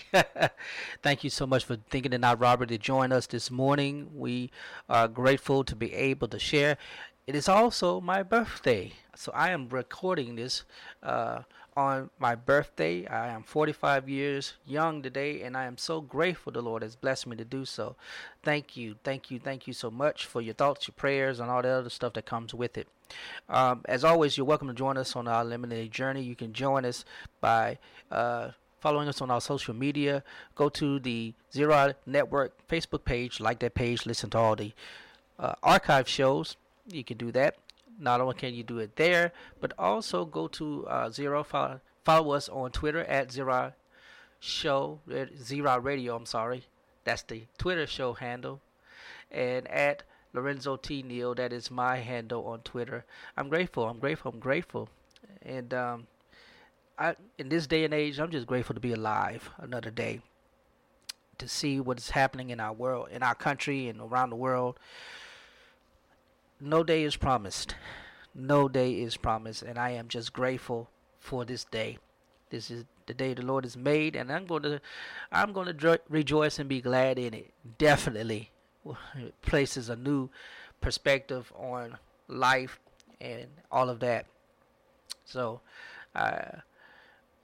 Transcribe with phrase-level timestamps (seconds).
[1.02, 4.10] Thank you so much for thinking it out, Robert, to join us this morning.
[4.14, 4.50] We
[4.88, 6.78] are grateful to be able to share.
[7.26, 10.64] It is also my birthday, so I am recording this
[11.02, 11.42] uh,
[11.76, 13.06] on my birthday.
[13.06, 17.26] I am 45 years young today, and I am so grateful the Lord has blessed
[17.26, 17.94] me to do so.
[18.42, 21.62] Thank you, thank you, thank you so much for your thoughts, your prayers, and all
[21.62, 22.88] the other stuff that comes with it.
[23.48, 26.22] Um, as always, you're welcome to join us on our eliminated journey.
[26.22, 27.04] You can join us
[27.40, 27.78] by
[28.10, 28.50] uh,
[28.82, 30.24] following us on our social media.
[30.56, 34.72] Go to the Zero Network Facebook page, like that page, listen to all the
[35.38, 36.56] uh, archive shows.
[36.90, 37.56] You can do that.
[37.98, 41.44] Not only can you do it there, but also go to uh, Zero.
[41.44, 43.72] Follow, follow us on Twitter at Zero
[44.40, 44.98] Show,
[45.40, 46.16] Zero Radio.
[46.16, 46.64] I'm sorry,
[47.04, 48.60] that's the Twitter show handle,
[49.30, 51.36] and at Lorenzo T Neal.
[51.36, 53.04] That is my handle on Twitter.
[53.36, 53.84] I'm grateful.
[53.88, 54.32] I'm grateful.
[54.32, 54.88] I'm grateful,
[55.42, 56.06] and um,
[56.98, 60.20] I in this day and age, I'm just grateful to be alive another day.
[61.38, 64.78] To see what is happening in our world, in our country, and around the world.
[66.60, 67.74] No day is promised.
[68.34, 71.98] No day is promised, and I am just grateful for this day.
[72.50, 74.80] This is the day the Lord has made, and I'm going to,
[75.32, 77.52] I'm going to rejoice and be glad in it.
[77.78, 78.50] Definitely,
[79.16, 80.30] it places a new
[80.80, 81.98] perspective on
[82.28, 82.78] life
[83.20, 84.26] and all of that.
[85.24, 85.60] So,
[86.14, 86.60] uh,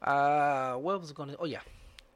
[0.02, 1.36] uh, what was going to?
[1.38, 1.60] Oh yeah.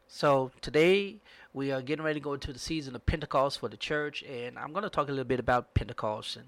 [0.08, 1.16] So today
[1.54, 4.58] we are getting ready to go into the season of Pentecost for the church, and
[4.58, 6.46] I'm going to talk a little bit about Pentecost and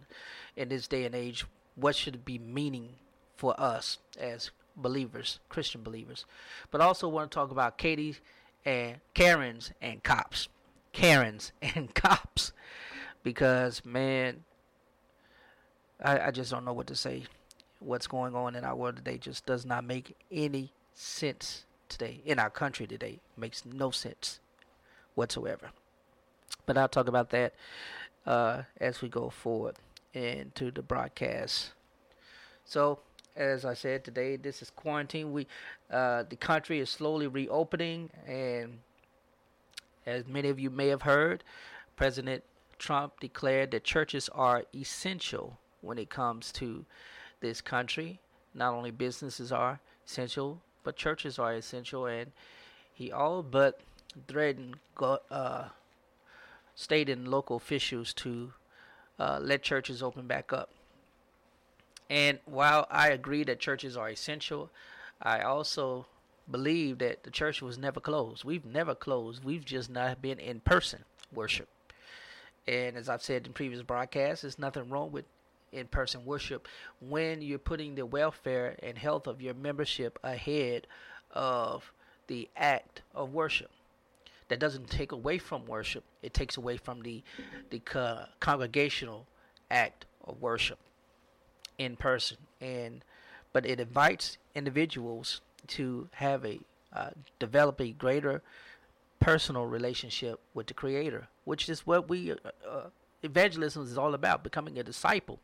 [0.57, 1.45] in this day and age,
[1.75, 2.91] what should it be meaning
[3.37, 6.25] for us as believers, Christian believers.
[6.71, 8.17] But I also want to talk about Katie
[8.65, 10.49] and Karens and cops,
[10.93, 12.53] Karens and cops,
[13.23, 14.45] because man,
[16.03, 17.25] I, I just don't know what to say.
[17.81, 22.39] What's going on in our world today just does not make any sense today in
[22.39, 24.41] our country today makes no sense
[25.15, 25.71] whatsoever.
[26.67, 27.55] But I'll talk about that
[28.27, 29.77] uh, as we go forward
[30.13, 31.73] into the broadcast.
[32.65, 33.01] So,
[33.37, 35.33] as I said today, this is quarantine.
[35.33, 35.47] We,
[35.91, 38.79] uh, the country is slowly reopening, and
[40.07, 41.43] as many of you may have heard,
[41.97, 42.45] President
[42.79, 46.85] Trump declared that churches are essential when it comes to
[47.41, 48.21] this country.
[48.55, 52.31] Not only businesses are essential, but churches are essential, and
[52.93, 53.81] he all but
[54.29, 55.65] threatened uh,
[56.75, 58.53] state and local officials to
[59.19, 60.71] uh, let churches open back up.
[62.09, 64.71] And while I agree that churches are essential,
[65.21, 66.07] I also
[66.51, 68.45] believe that the church was never closed.
[68.45, 69.43] We've never closed.
[69.43, 71.69] We've just not been in person worship.
[72.67, 75.25] And as I've said in previous broadcasts, there's nothing wrong with
[75.75, 76.69] in person worship
[77.01, 80.87] when you're putting the welfare and health of your membership ahead
[81.33, 81.93] of
[82.29, 83.71] the act of worship.
[84.49, 87.23] That doesn't take away from worship, it takes away from the,
[87.71, 89.27] the co- congregational
[89.71, 90.79] act of worship
[91.79, 92.39] in person.
[92.61, 93.05] And
[93.53, 96.61] but it invites individuals to have a
[96.93, 98.43] uh, develop a greater
[99.21, 102.37] personal relationship with the Creator, which is what we uh,
[102.69, 102.87] uh,
[103.23, 105.41] evangelism is all about: becoming a disciple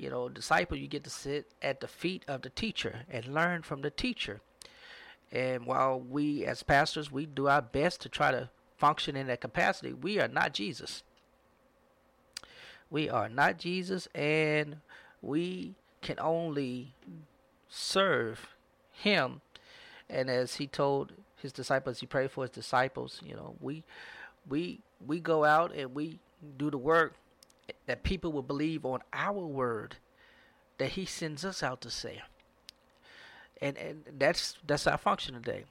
[0.00, 3.62] you know, disciple, you get to sit at the feet of the teacher and learn
[3.62, 4.40] from the teacher.
[5.30, 9.42] And while we as pastors, we do our best to try to function in that
[9.42, 11.02] capacity, we are not Jesus.
[12.88, 14.78] We are not Jesus, and
[15.20, 16.94] we can only
[17.68, 18.48] serve
[18.90, 19.42] Him.
[20.08, 23.20] And as He told His disciples, He prayed for His disciples.
[23.24, 23.84] You know, we
[24.48, 26.18] we we go out and we
[26.56, 27.14] do the work
[27.86, 29.96] that people will believe on our word
[30.78, 32.22] that he sends us out to say.
[33.60, 35.64] And and that's that's our function today.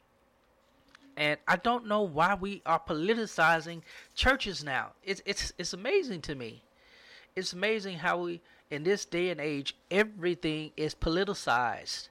[1.17, 3.81] And I don't know why we are politicizing
[4.15, 4.91] churches now.
[5.03, 6.63] It's it's it's amazing to me.
[7.35, 12.09] It's amazing how we in this day and age everything is politicized.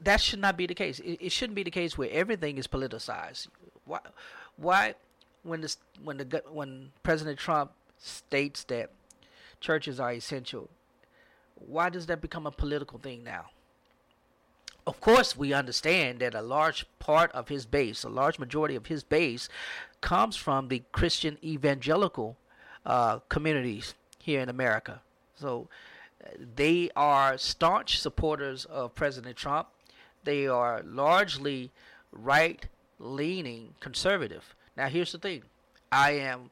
[0.00, 1.00] That should not be the case.
[1.00, 3.48] It, it shouldn't be the case where everything is politicized.
[3.84, 3.98] Why
[4.56, 4.94] why
[5.42, 8.90] when this when the when President Trump states that
[9.60, 10.68] churches are essential.
[11.54, 13.46] why does that become a political thing now?
[14.86, 18.86] Of course, we understand that a large part of his base, a large majority of
[18.86, 19.48] his base,
[20.00, 22.36] comes from the Christian evangelical
[22.86, 25.02] uh, communities here in America.
[25.34, 25.68] So
[26.54, 29.68] they are staunch supporters of President Trump.
[30.24, 31.70] They are largely
[32.12, 32.66] right
[32.98, 34.54] leaning conservative.
[34.76, 35.42] Now, here's the thing
[35.92, 36.50] I am.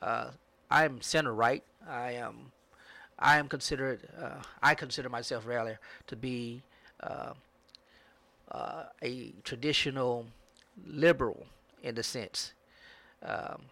[0.00, 0.30] Uh,
[0.70, 1.62] I am center right.
[1.88, 2.52] I am
[3.18, 6.62] I am considered uh, I consider myself rather to be
[7.00, 7.32] uh,
[8.50, 10.26] uh, a traditional
[10.86, 11.46] liberal
[11.82, 12.52] in the sense
[13.22, 13.62] um,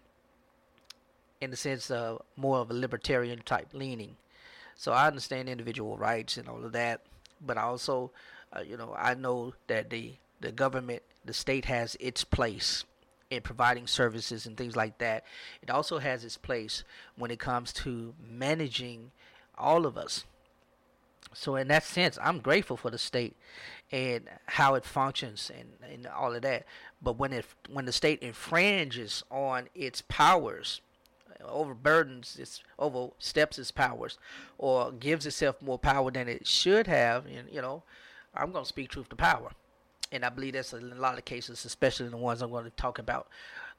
[1.41, 4.17] in the sense of more of a libertarian type leaning.
[4.75, 7.03] So I understand individual rights and all of that,
[7.45, 8.11] but I also
[8.57, 12.85] uh, you know I know that the the government the state has its place
[13.31, 15.25] in providing services and things like that.
[15.63, 16.85] It also has its place
[17.17, 19.11] when it comes to managing
[19.57, 20.25] all of us.
[21.33, 23.37] So in that sense, I'm grateful for the state
[23.93, 26.65] and how it functions and, and all of that.
[27.03, 30.81] But when it when the state infringes on its powers,
[31.43, 34.19] overburdens its oversteps its powers,
[34.57, 37.83] or gives itself more power than it should have, and you know,
[38.35, 39.53] I'm to speak truth to power,
[40.13, 42.99] and I believe that's a lot of cases, especially the ones I'm going to talk
[42.99, 43.29] about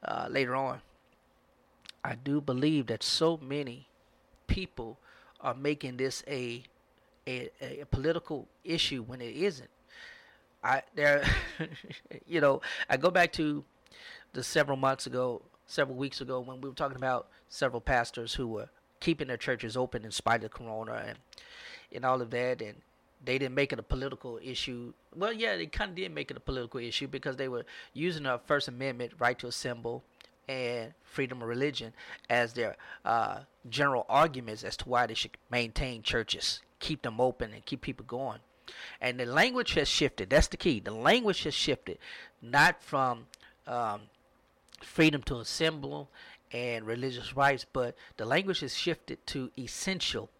[0.04, 0.80] uh, later on.
[2.04, 3.88] I do believe that so many
[4.46, 4.98] people
[5.40, 6.64] are making this a
[7.26, 9.68] a, a political issue when it isn't.
[10.64, 11.24] I there,
[12.26, 13.64] you know, I go back to
[14.32, 18.46] the several months ago, several weeks ago when we were talking about several pastors who
[18.46, 18.68] were
[19.00, 21.18] keeping their churches open in spite of Corona and
[21.92, 22.76] and all of that, and
[23.24, 24.92] they didn't make it a political issue.
[25.14, 28.24] Well, yeah, they kind of did make it a political issue because they were using
[28.24, 30.04] the First Amendment right to assemble
[30.48, 31.92] and freedom of religion
[32.30, 37.52] as their uh, general arguments as to why they should maintain churches, keep them open,
[37.52, 38.38] and keep people going.
[39.00, 40.30] And the language has shifted.
[40.30, 40.80] That's the key.
[40.80, 41.98] The language has shifted,
[42.40, 43.26] not from
[43.66, 44.02] um,
[44.82, 46.08] freedom to assemble
[46.52, 50.30] and religious rights, but the language has shifted to essential.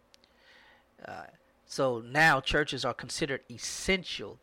[1.06, 1.24] Uh,
[1.68, 4.38] so now churches are considered essential,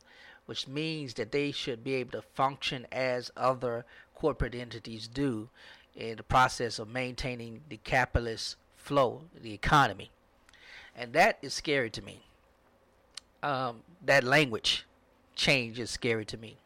[0.46, 3.84] which means that they should be able to function as other
[4.14, 5.50] corporate entities do
[5.96, 10.12] in the process of maintaining the capitalist flow, the economy.
[10.96, 12.22] And that is scary to me.
[13.42, 14.86] Um, that language
[15.36, 16.58] change is scary to me.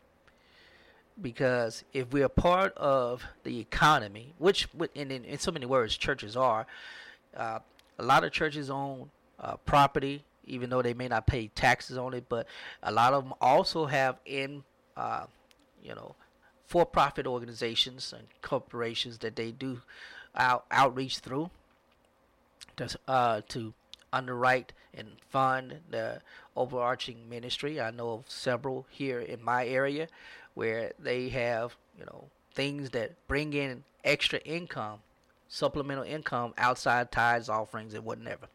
[1.22, 6.36] Because if we're part of the economy, which in, in, in so many words churches
[6.36, 6.68] are,
[7.36, 7.60] uh,
[7.98, 9.10] a lot of churches own
[9.40, 12.48] uh, property, even though they may not pay taxes on it, but
[12.84, 14.64] a lot of them also have in,
[14.98, 15.26] uh,
[15.84, 16.16] you know,
[16.66, 19.82] for-profit organizations and corporations that they do
[20.36, 21.50] out, outreach through
[22.78, 23.74] to, uh, to
[24.14, 26.22] underwrite and fund the
[26.56, 27.80] overarching ministry.
[27.80, 30.08] I know of several here in my area
[30.54, 35.00] where they have, you know, things that bring in extra income,
[35.48, 38.48] supplemental income outside tithes, offerings, and whatever.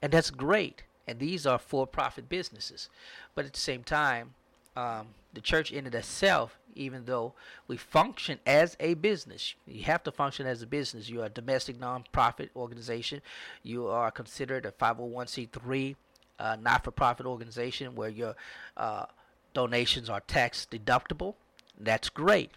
[0.00, 0.82] And that's great.
[1.06, 2.88] And these are for-profit businesses.
[3.34, 4.34] But at the same time,
[4.76, 7.32] um, the church in itself even though
[7.68, 9.54] we function as a business.
[9.66, 11.08] You have to function as a business.
[11.08, 13.22] You are a domestic nonprofit organization.
[13.62, 15.96] You are considered a 501c3
[16.38, 18.34] uh, not for profit organization where your
[18.76, 19.06] uh,
[19.52, 21.34] donations are tax deductible.
[21.78, 22.50] That's great.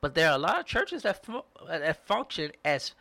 [0.00, 2.92] But there are a lot of churches that, fu- that function as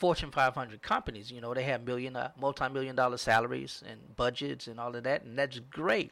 [0.00, 1.30] Fortune 500 companies.
[1.30, 5.24] You know, they have million, uh, multi-million dollar salaries and budgets and all of that,
[5.24, 6.10] and that's great.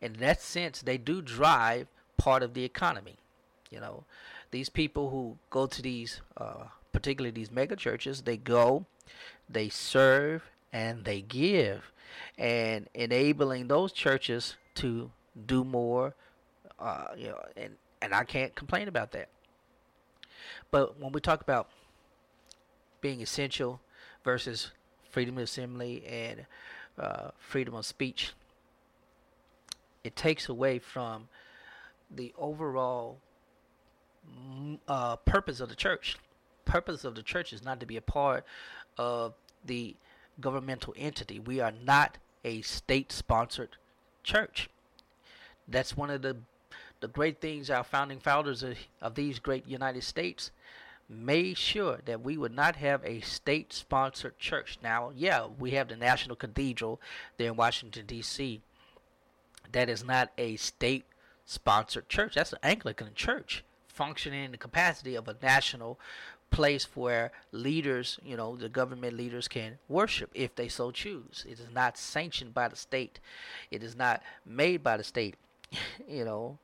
[0.00, 3.18] In that sense, they do drive part of the economy.
[3.70, 4.04] You know,
[4.50, 8.86] these people who go to these, uh, particularly these mega churches, they go,
[9.48, 11.92] they serve, and they give,
[12.38, 15.10] and enabling those churches to
[15.46, 16.14] do more.
[16.78, 19.28] Uh, you know, and and I can't complain about that.
[20.70, 21.68] But when we talk about
[23.02, 23.80] being essential
[24.24, 24.70] versus
[25.10, 26.46] freedom of assembly and
[26.98, 28.32] uh, freedom of speech,
[30.02, 31.28] it takes away from
[32.10, 33.18] the overall
[34.26, 36.16] mm, uh, purpose of the church.
[36.64, 38.44] Purpose of the church is not to be a part
[38.96, 39.94] of the
[40.40, 41.38] governmental entity.
[41.38, 43.76] We are not a state-sponsored
[44.22, 44.70] church.
[45.68, 46.38] That's one of the
[47.00, 50.52] the great things our founding fathers of, of these great United States
[51.08, 54.78] made sure that we would not have a state sponsored church.
[54.82, 57.00] Now, yeah, we have the National Cathedral
[57.36, 58.60] there in Washington, D.C.
[59.72, 61.04] That is not a state
[61.44, 62.34] sponsored church.
[62.34, 65.98] That's an Anglican church functioning in the capacity of a national
[66.50, 71.44] place where leaders, you know, the government leaders can worship if they so choose.
[71.48, 73.20] It is not sanctioned by the state.
[73.70, 75.36] It is not made by the state.
[76.08, 76.58] you know,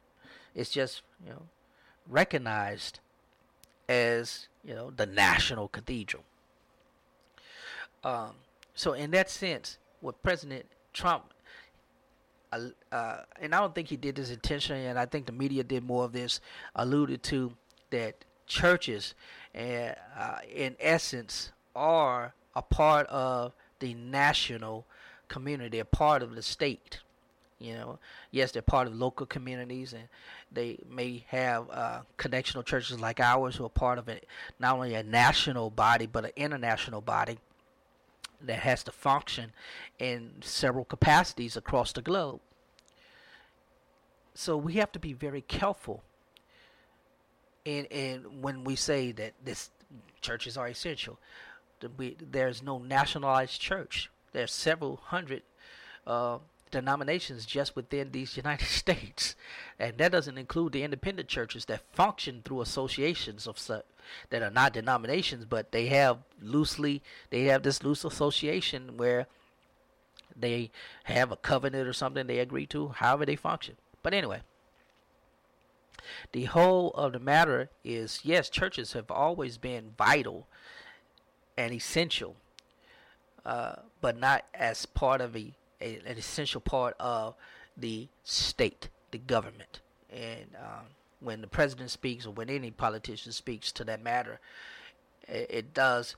[0.54, 1.42] it's just, you know,
[2.06, 3.00] recognized
[3.88, 6.24] as, you know, the national cathedral.
[8.04, 8.32] Um,
[8.74, 11.34] so in that sense, what President Trump
[12.52, 12.60] uh,
[12.92, 15.84] uh, and I don't think he did this intentionally, and I think the media did
[15.84, 16.40] more of this,
[16.74, 17.52] alluded to
[17.90, 19.14] that churches,
[19.54, 24.86] uh, uh, in essence, are a part of the national
[25.28, 27.00] community, a part of the state.
[27.60, 27.98] You know,
[28.30, 30.04] yes, they're part of local communities, and
[30.52, 34.26] they may have uh, connectional churches like ours who are part of it,
[34.60, 37.38] not only a national body but an international body
[38.40, 39.52] that has to function
[39.98, 42.40] in several capacities across the globe.
[44.34, 46.04] So we have to be very careful
[47.68, 49.70] and and when we say that this
[50.20, 51.18] churches are essential,
[51.96, 54.10] we, there's no nationalized church.
[54.32, 55.42] There's several hundred
[56.06, 56.38] uh,
[56.70, 59.34] denominations just within these United States,
[59.78, 63.84] and that doesn't include the independent churches that function through associations of such
[64.30, 69.26] that are not denominations, but they have loosely they have this loose association where
[70.34, 70.70] they
[71.04, 73.76] have a covenant or something they agree to, however they function.
[74.02, 74.40] But anyway,
[76.32, 80.46] the whole of the matter is yes, churches have always been vital
[81.56, 82.36] and essential,
[83.44, 87.34] uh, but not as part of a, a, an essential part of
[87.76, 89.80] the state, the government.
[90.10, 90.86] And um,
[91.20, 94.40] when the president speaks, or when any politician speaks to that matter,
[95.26, 96.16] it, it does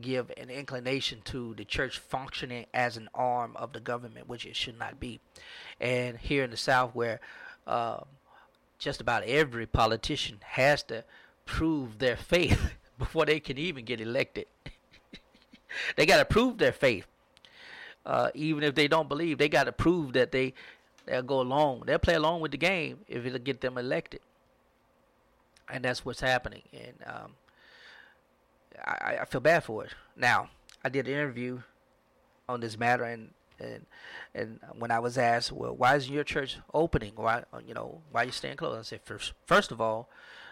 [0.00, 4.56] give an inclination to the church functioning as an arm of the government, which it
[4.56, 5.20] should not be.
[5.80, 7.20] And here in the South, where
[7.66, 8.00] uh,
[8.78, 11.04] just about every politician has to
[11.46, 14.46] prove their faith before they can even get elected.
[15.96, 17.06] they got to prove their faith.
[18.06, 20.54] Uh, even if they don't believe, they got to prove that they
[21.06, 21.84] they'll go along.
[21.86, 24.20] They'll play along with the game if it'll get them elected.
[25.70, 26.62] And that's what's happening.
[26.72, 27.30] And um,
[28.84, 29.92] I, I feel bad for it.
[30.16, 30.50] Now,
[30.84, 31.62] I did an interview
[32.48, 33.86] on this matter, and and
[34.34, 37.12] and when I was asked, well, why isn't your church opening?
[37.16, 38.78] Why you know why are you staying closed?
[38.78, 40.08] I said, first, first of all,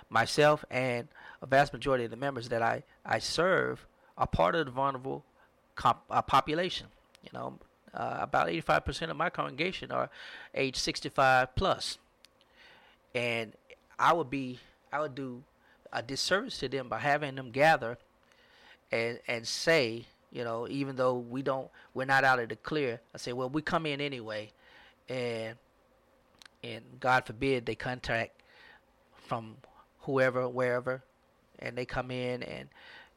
[0.08, 1.08] myself and
[1.42, 5.24] a vast majority of the members that I I serve are part of the vulnerable
[5.74, 6.86] comp, uh, population.
[7.22, 7.58] You know,
[7.94, 10.10] uh, about 85% of my congregation are
[10.54, 11.98] age 65 plus.
[13.14, 13.52] and
[13.98, 14.58] I would be
[14.92, 15.44] I would do
[15.92, 17.98] a disservice to them by having them gather
[18.90, 23.00] and and say you know, even though we don't, we're not out of the clear.
[23.14, 24.50] I say, well, we come in anyway,
[25.08, 25.56] and
[26.64, 28.40] and God forbid they contact
[29.14, 29.56] from
[30.00, 31.02] whoever, wherever,
[31.58, 32.68] and they come in and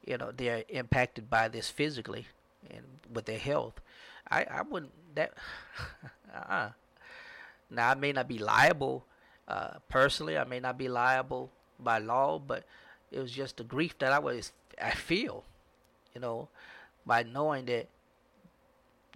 [0.06, 2.28] you know they're impacted by this physically
[2.70, 2.84] and
[3.14, 3.80] with their health.
[4.30, 5.34] I I wouldn't that.
[6.34, 6.70] uh-uh.
[7.70, 9.06] Now I may not be liable
[9.48, 10.38] uh, personally.
[10.38, 12.64] I may not be liable by law, but
[13.12, 14.52] it was just the grief that I was
[14.82, 15.44] I feel.
[16.14, 16.50] You know,
[17.06, 17.88] by knowing that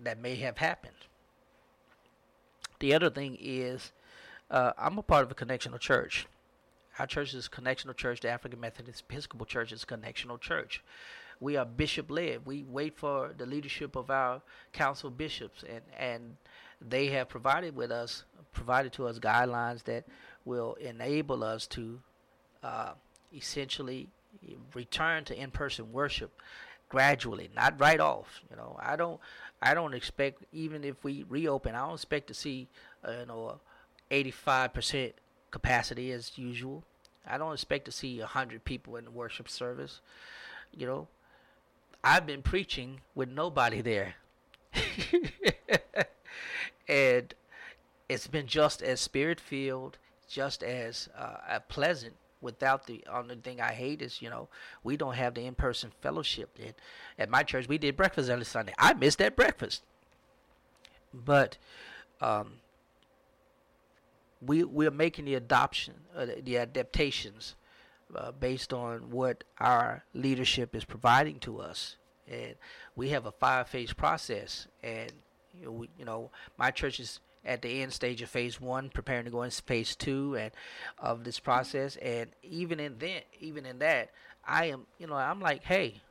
[0.02, 0.94] that may have happened.
[2.80, 3.92] The other thing is,
[4.50, 6.28] uh, I'm a part of a connectional church.
[6.98, 8.22] Our church is a connectional church.
[8.22, 10.84] The African Methodist Episcopal Church is a connectional church.
[11.40, 12.46] We are bishop led.
[12.46, 14.42] We wait for the leadership of our
[14.74, 16.36] council bishops, and and
[16.82, 20.06] they have provided with us, provided to us guidelines that
[20.46, 22.00] will enable us to
[22.64, 22.92] uh,
[23.34, 24.08] essentially
[24.74, 26.32] return to in-person worship
[26.88, 28.42] gradually, not right off.
[28.50, 29.20] You know, I don't,
[29.62, 32.68] I don't expect even if we reopen, I don't expect to see,
[33.08, 33.60] uh, you know,
[34.12, 35.14] 85%
[35.52, 36.84] capacity as usual.
[37.28, 40.02] I don't expect to see 100 people in the worship service.
[40.76, 41.08] You know,
[42.04, 44.16] I've been preaching with nobody there.
[46.88, 47.34] and
[48.08, 53.74] it's been just as spirit filled, just as uh, pleasant without the only thing I
[53.74, 54.48] hate is you know
[54.82, 56.58] we don't have the in person fellowship.
[56.64, 56.74] And
[57.18, 58.74] at my church we did breakfast every Sunday.
[58.78, 59.84] I missed that breakfast,
[61.14, 61.58] but
[62.22, 62.54] um,
[64.42, 67.56] we we're making the adoption, uh, the adaptations
[68.16, 71.96] uh, based on what our leadership is providing to us,
[72.28, 72.56] and
[72.96, 74.68] we have a five phase process.
[74.84, 75.12] And
[75.58, 78.90] you know, we, you know my church is at the end stage of phase one,
[78.90, 80.52] preparing to go into phase two and
[80.98, 81.96] of this process.
[81.98, 84.10] And even in then, even in that,
[84.46, 86.02] I am, you know, I'm like, hey,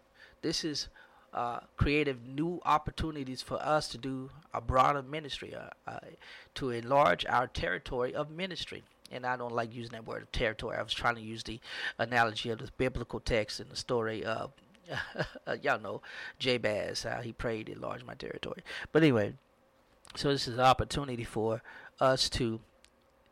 [0.42, 0.88] this is
[1.34, 5.98] uh, creative new opportunities for us to do a broader ministry, uh, uh,
[6.54, 8.82] to enlarge our territory of ministry.
[9.10, 10.76] And I don't like using that word territory.
[10.76, 11.60] I was trying to use the
[11.98, 14.52] analogy of the biblical text in the story of,
[15.46, 16.02] uh, y'all know,
[16.38, 18.62] Jabez, how he prayed, enlarge my territory.
[18.92, 19.34] But anyway,
[20.14, 21.62] so this is an opportunity for
[22.00, 22.60] us to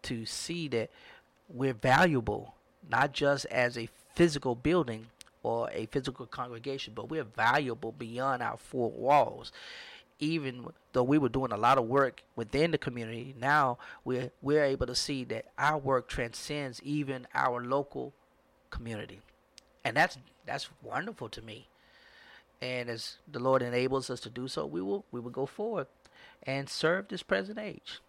[0.03, 0.89] to see that
[1.49, 2.55] we're valuable,
[2.89, 5.07] not just as a physical building
[5.43, 9.51] or a physical congregation, but we're valuable beyond our four walls
[10.19, 14.65] even though we were doing a lot of work within the community, now we're we're
[14.65, 18.13] able to see that our work transcends even our local
[18.71, 19.21] community,
[19.85, 21.69] and that's that's wonderful to me.
[22.63, 25.87] And as the Lord enables us to do so, we will we will go forward
[26.43, 28.01] and serve this present age.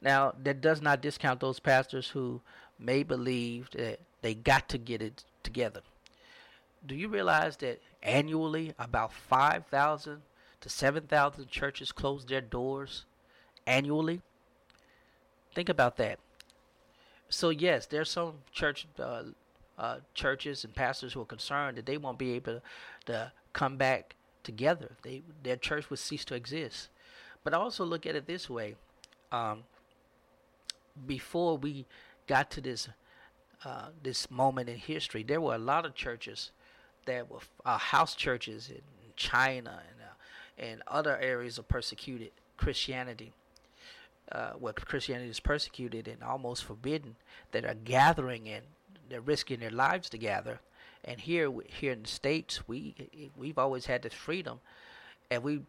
[0.00, 2.40] Now, that does not discount those pastors who
[2.78, 5.80] may believe that they got to get it together.
[6.84, 10.22] Do you realize that annually about 5,000
[10.66, 13.04] to 7,000 churches close their doors
[13.68, 14.20] annually.
[15.54, 16.18] Think about that.
[17.28, 19.22] So yes, there's some church uh,
[19.78, 22.62] uh, churches and pastors who are concerned that they won't be able
[23.06, 24.96] to come back together.
[25.02, 26.88] They their church would cease to exist.
[27.44, 28.74] But I also look at it this way:
[29.30, 29.64] um,
[31.06, 31.86] before we
[32.26, 32.88] got to this
[33.64, 36.50] uh, this moment in history, there were a lot of churches
[37.06, 38.82] that were uh, house churches in
[39.16, 39.80] China
[40.58, 43.32] and other areas of persecuted Christianity,
[44.32, 47.16] uh, where Christianity is persecuted and almost forbidden,
[47.52, 48.64] that are gathering and
[49.08, 50.60] they're risking their lives to gather.
[51.04, 52.94] And here, here in the states, we
[53.36, 54.60] we've always had this freedom,
[55.30, 55.60] and we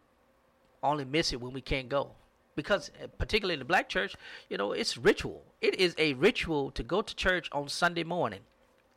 [0.82, 2.10] only miss it when we can't go.
[2.56, 4.16] Because uh, particularly in the black church
[4.48, 5.44] you know it's ritual.
[5.60, 8.40] It is a ritual to go to church on sunday morning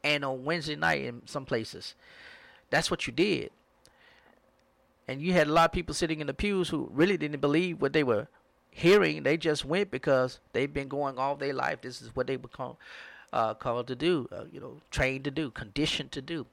[0.03, 1.93] and on wednesday night in some places.
[2.71, 3.51] That's what you did
[5.11, 7.81] and you had a lot of people sitting in the pews who really didn't believe
[7.81, 8.27] what they were
[8.69, 9.23] hearing.
[9.23, 11.81] They just went because they've been going all their life.
[11.81, 12.77] This is what they were called,
[13.33, 16.45] uh, called to do, uh, you know, trained to do, conditioned to do.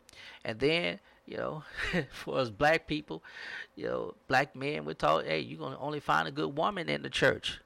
[0.45, 1.63] And then, you know,
[2.11, 3.23] for us black people,
[3.77, 6.89] you know, black men, we're taught, hey, you're going to only find a good woman
[6.89, 7.61] in the church.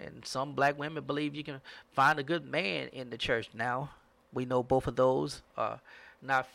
[0.00, 1.60] And some black women believe you can
[1.92, 3.50] find a good man in the church.
[3.52, 3.90] Now,
[4.32, 5.78] we know both of those are
[6.22, 6.48] not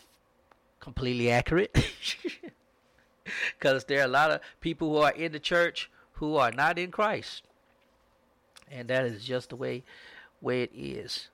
[0.79, 1.77] completely accurate.
[3.59, 6.79] because there are a lot of people who are in the church who are not
[6.79, 7.43] in Christ,
[8.71, 9.83] and that is just the way
[10.41, 11.29] way it is.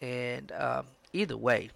[0.00, 1.70] And um, either way,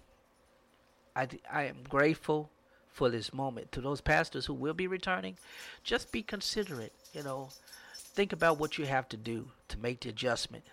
[1.15, 2.49] I I am grateful
[2.87, 5.37] for this moment to those pastors who will be returning.
[5.83, 7.49] Just be considerate, you know.
[7.93, 10.63] Think about what you have to do to make the adjustment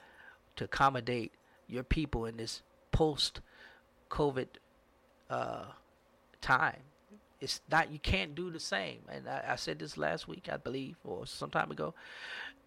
[0.54, 1.32] to accommodate
[1.66, 3.40] your people in this post
[4.10, 4.46] COVID
[5.28, 5.64] uh,
[6.40, 6.82] time
[7.42, 9.00] it's not you can't do the same.
[9.08, 11.92] And I, I said this last week, I believe, or some time ago.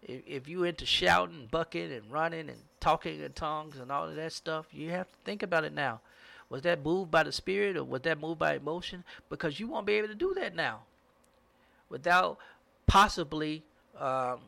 [0.02, 4.14] If, if you into shouting, bucking, and running, and talking in tongues, and all of
[4.16, 6.00] that stuff, you have to think about it now.
[6.50, 9.02] Was that moved by the spirit, or was that moved by emotion?
[9.30, 10.80] Because you won't be able to do that now,
[11.88, 12.36] without
[12.86, 13.64] possibly
[13.98, 14.40] um,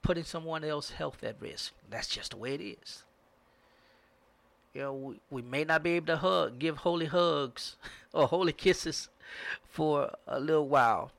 [0.00, 1.72] putting someone else's health at risk.
[1.90, 3.02] That's just the way it is.
[4.74, 7.76] You know, we, we may not be able to hug, give holy hugs
[8.14, 9.08] or holy kisses
[9.68, 11.12] for a little while.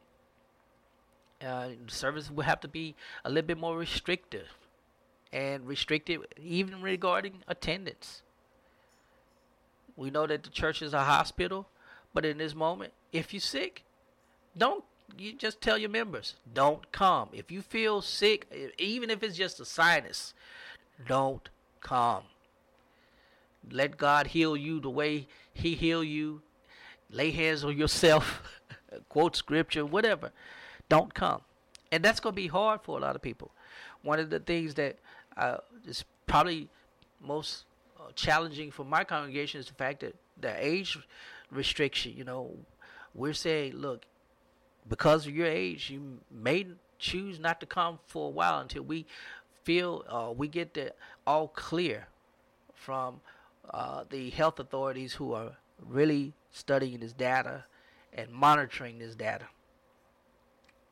[1.45, 4.47] Uh, service will have to be a little bit more restrictive
[5.33, 8.21] and restricted even regarding attendance.
[9.95, 11.67] We know that the church is a hospital,
[12.13, 13.83] but in this moment, if you're sick,
[14.57, 14.83] don't
[15.17, 17.29] you just tell your members, don't come.
[17.33, 20.33] If you feel sick, even if it's just a sinus,
[21.07, 21.49] don't
[21.81, 22.23] come.
[23.69, 26.41] Let God heal you the way He heal you
[27.13, 28.41] lay hands on yourself,
[29.09, 30.31] quote scripture, whatever,
[30.89, 31.41] don't come.
[31.91, 33.51] And that's going to be hard for a lot of people.
[34.01, 34.97] One of the things that
[35.37, 36.67] uh, is probably
[37.21, 37.65] most
[37.99, 40.97] uh, challenging for my congregation is the fact that the age
[41.51, 42.51] restriction, you know,
[43.13, 44.03] we're saying, look,
[44.89, 46.65] because of your age, you may
[46.97, 49.05] choose not to come for a while until we
[49.63, 50.93] feel uh, we get the
[51.25, 52.07] all clear
[52.73, 53.21] from
[53.69, 57.65] uh, the health authorities who are really studying this data
[58.13, 59.45] and monitoring this data.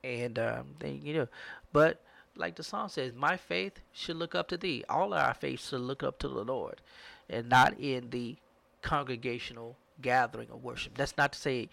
[0.04, 1.28] And um, they, you know,
[1.72, 2.02] but
[2.36, 4.84] like the song says, my faith should look up to thee.
[4.90, 6.82] All our faith should look up to the Lord,
[7.30, 8.38] and not in the
[8.82, 10.98] congregational gathering of worship.
[10.98, 11.70] That's not to say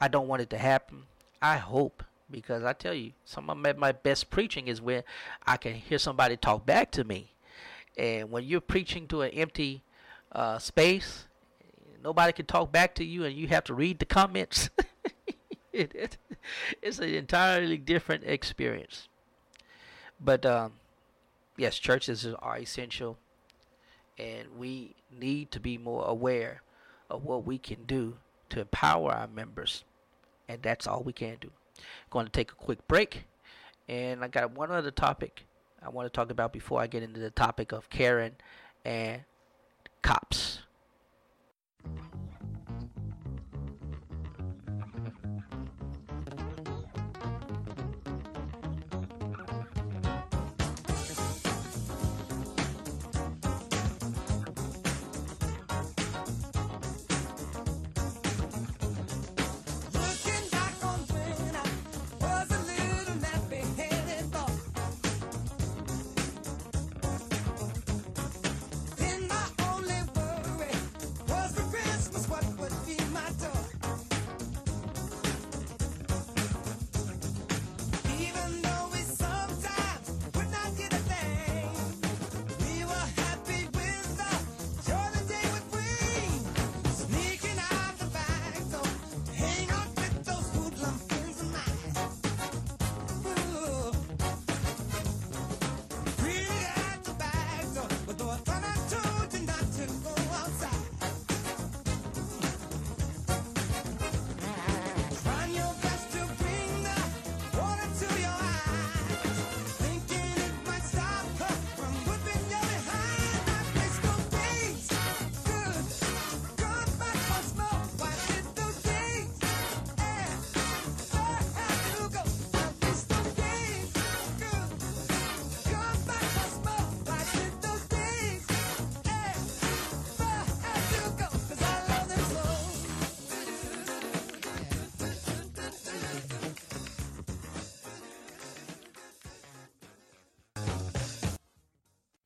[0.00, 1.04] I don't want it to happen.
[1.40, 5.04] I hope because I tell you, some of my best preaching is when
[5.46, 7.32] I can hear somebody talk back to me.
[7.96, 9.82] And when you're preaching to an empty
[10.32, 11.26] uh, space
[12.04, 14.70] nobody can talk back to you and you have to read the comments.
[15.72, 16.18] it, it,
[16.82, 19.08] it's an entirely different experience.
[20.20, 20.74] But um,
[21.56, 23.18] yes, churches are essential.
[24.18, 26.62] and we need to be more aware
[27.10, 28.16] of what we can do
[28.50, 29.84] to empower our members,
[30.48, 31.50] and that's all we can do.
[32.10, 33.24] Going to take a quick break,
[33.88, 35.46] and I got one other topic
[35.82, 38.36] I want to talk about before I get into the topic of Karen
[38.84, 39.22] and
[40.02, 40.60] cops.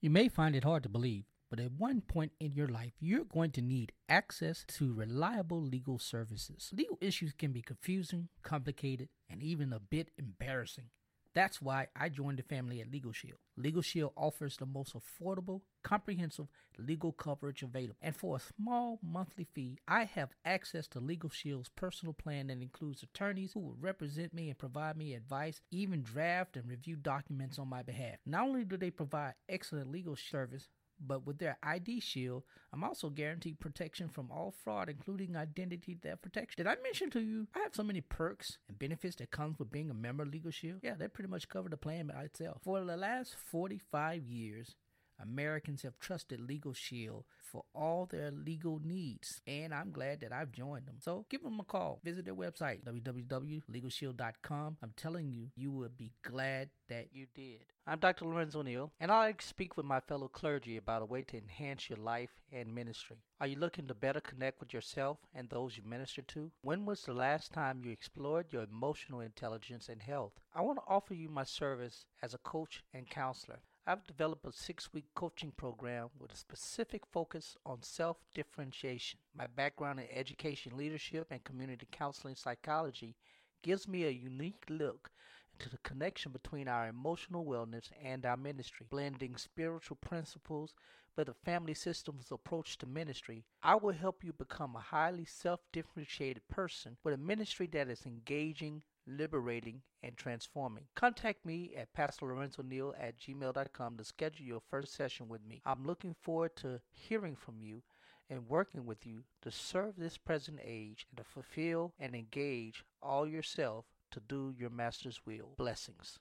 [0.09, 3.27] You may find it hard to believe, but at one point in your life, you're
[3.27, 6.71] going to need access to reliable legal services.
[6.73, 10.87] Legal issues can be confusing, complicated, and even a bit embarrassing.
[11.35, 13.39] That's why I joined the family at Legal Shield.
[13.57, 16.47] Legal Shield offers the most affordable, comprehensive
[16.79, 17.97] legal coverage available.
[18.01, 22.63] And for a small monthly fee, I have access to Legal Shield's personal plan that
[22.63, 27.59] includes attorneys who will represent me and provide me advice, even draft and review documents
[27.59, 28.17] on my behalf.
[28.27, 30.69] Not only do they provide excellent legal service,
[31.05, 36.23] but with their ID Shield, I'm also guaranteed protection from all fraud, including identity theft
[36.23, 36.57] protection.
[36.57, 39.71] Did I mention to you I have so many perks and benefits that comes with
[39.71, 40.81] being a member of Legal Shield?
[40.83, 42.61] Yeah, they pretty much cover the plan by itself.
[42.63, 44.75] For the last 45 years,
[45.21, 50.53] Americans have trusted Legal Shield for all their legal needs, and I'm glad that I've
[50.53, 50.97] joined them.
[51.01, 52.01] So give them a call.
[52.05, 54.77] Visit their website, www.legalshield.com.
[54.83, 57.65] I'm telling you, you will be glad that you did.
[57.87, 58.27] I'm Dr.
[58.27, 61.89] Lorenzo Neal, and I like speak with my fellow clergy about a way to enhance
[61.89, 63.17] your life and ministry.
[63.41, 66.51] Are you looking to better connect with yourself and those you minister to?
[66.61, 70.33] When was the last time you explored your emotional intelligence and health?
[70.55, 73.61] I want to offer you my service as a coach and counselor.
[73.89, 79.19] I've developed a six week coaching program with a specific focus on self differentiation.
[79.35, 83.17] My background in education, leadership, and community counseling psychology
[83.63, 85.11] gives me a unique look
[85.55, 90.75] into the connection between our emotional wellness and our ministry, blending spiritual principles
[91.17, 93.43] with a family systems approach to ministry.
[93.63, 98.05] I will help you become a highly self differentiated person with a ministry that is
[98.05, 100.85] engaging, liberating, and transforming.
[100.95, 105.63] Contact me at PastorLorenzoNeal at gmail.com to schedule your first session with me.
[105.65, 107.83] I'm looking forward to hearing from you
[108.31, 113.27] and working with you to serve this present age and to fulfill and engage all
[113.27, 115.55] yourself to do your master's will.
[115.57, 116.19] Blessings.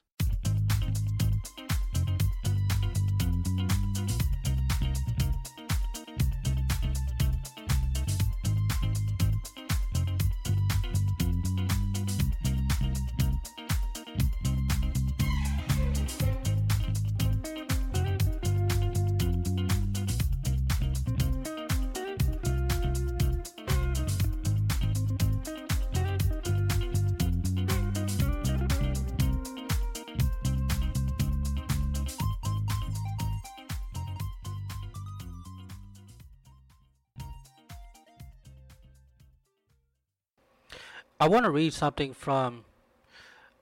[41.27, 42.63] I want to read something from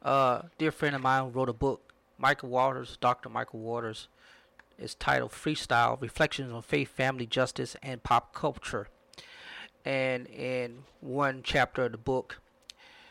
[0.06, 3.28] uh, a dear friend of mine who wrote a book, Michael Waters, Dr.
[3.28, 4.08] Michael Waters.
[4.78, 8.90] It's titled Freestyle Reflections on Faith, Family, Justice, and Pop Culture.
[9.84, 12.40] And in one chapter of the book,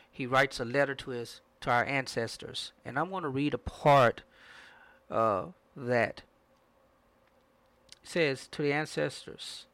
[0.08, 2.70] he writes a letter to his to our ancestors.
[2.84, 4.22] And I want to read a part
[5.10, 6.22] uh, that
[8.04, 9.66] says to the ancestors,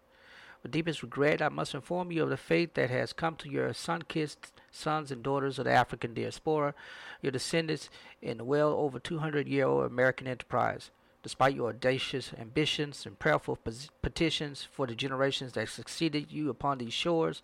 [0.63, 3.75] with deepest regret, I must inform you of the fate that has come to your
[3.75, 6.75] sun kissed sons and daughters of the African diaspora,
[7.23, 7.91] your descendants
[8.23, 10.91] in the well over 200 year old American enterprise.
[11.23, 13.59] Despite your audacious ambitions and prayerful
[14.01, 17.43] petitions for the generations that succeeded you upon these shores,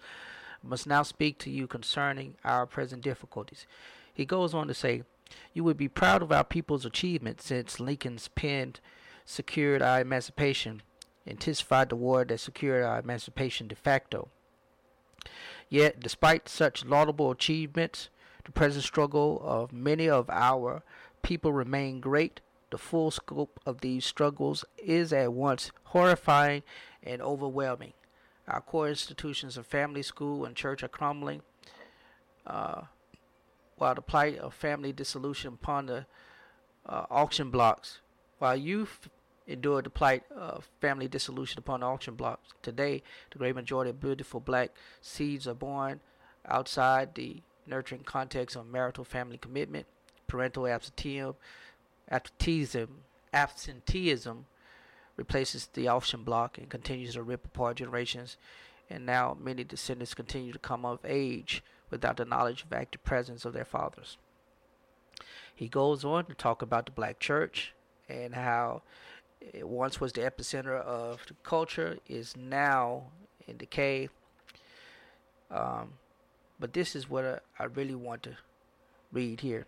[0.63, 3.67] must now speak to you concerning our present difficulties.
[4.13, 5.03] He goes on to say,
[5.53, 8.75] You would be proud of our people's achievements since Lincoln's pen
[9.27, 10.83] secured our emancipation,
[11.27, 14.29] intensified the war that secured our emancipation de facto.
[15.69, 18.09] Yet, despite such laudable achievements,
[18.45, 20.83] the present struggle of many of our
[21.23, 22.41] people remain great.
[22.71, 26.63] The full scope of these struggles is at once horrifying
[27.03, 27.93] and overwhelming.
[28.49, 31.43] Our core institutions of family, school, and church are crumbling,
[32.47, 32.83] uh,
[33.77, 36.07] while the plight of family dissolution upon the
[36.87, 38.01] uh, auction blocks,
[38.39, 39.09] while youth
[39.47, 42.49] endured the plight of family dissolution upon the auction blocks.
[42.63, 46.01] Today, the great majority of beautiful black seeds are born
[46.47, 49.87] outside the nurturing context of marital family commitment,
[50.27, 51.37] parental absenteeism,
[52.11, 52.89] absenteeism,
[53.33, 54.47] absenteeism
[55.17, 58.37] replaces the auction block and continues to rip apart generations.
[58.89, 63.45] And now many descendants continue to come of age without the knowledge of active presence
[63.45, 64.17] of their fathers.
[65.55, 67.73] He goes on to talk about the black church
[68.09, 68.83] and how
[69.53, 73.05] it once was the epicenter of the culture is now
[73.47, 74.09] in decay.
[75.51, 75.95] Um,
[76.59, 78.37] but this is what I, I really want to
[79.13, 79.67] read here.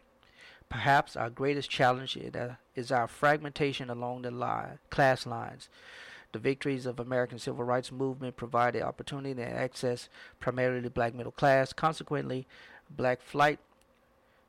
[0.69, 5.69] Perhaps our greatest challenge is, uh, our fragmentation along the line, class lines.
[6.33, 10.11] The victories of American civil rights movement provided opportunity and access
[10.41, 11.73] primarily to black middle class.
[11.73, 12.47] Consequently,
[12.91, 13.61] black flight,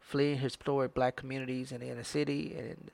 [0.02, 2.92] fleeing historic black communities in the inner city and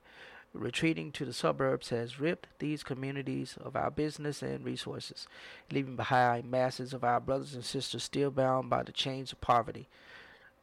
[0.55, 5.27] retreating to the suburbs has ripped these communities of our business and resources,
[5.71, 9.87] leaving behind masses of our brothers and sisters still bound by the chains of poverty.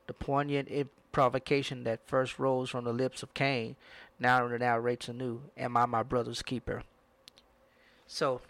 [0.07, 0.69] The poignant
[1.13, 3.77] provocation that first rose from the lips of Cain
[4.19, 6.83] now narrates anew, Am I my brother's keeper?
[8.07, 8.41] So,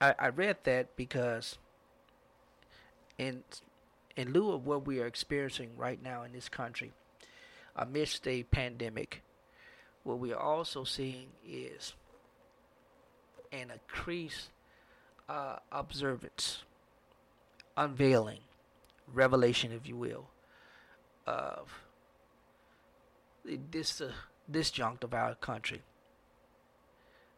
[0.00, 1.58] I, I read that because
[3.16, 3.42] in,
[4.16, 6.92] in lieu of what we are experiencing right now in this country,
[7.76, 9.22] amidst a pandemic,
[10.08, 11.92] what we are also seeing is
[13.52, 14.48] an increased
[15.28, 16.62] uh, observance,
[17.76, 18.40] unveiling,
[19.12, 20.30] revelation, if you will,
[21.26, 21.82] of
[23.44, 24.12] the dis- uh,
[24.50, 25.82] disjunct of our country.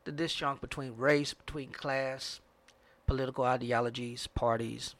[0.05, 2.39] The disjunct between race, between class,
[3.09, 4.95] political ideologies, parties,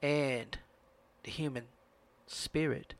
[0.00, 0.56] and
[1.22, 1.64] the human
[2.26, 2.94] spirit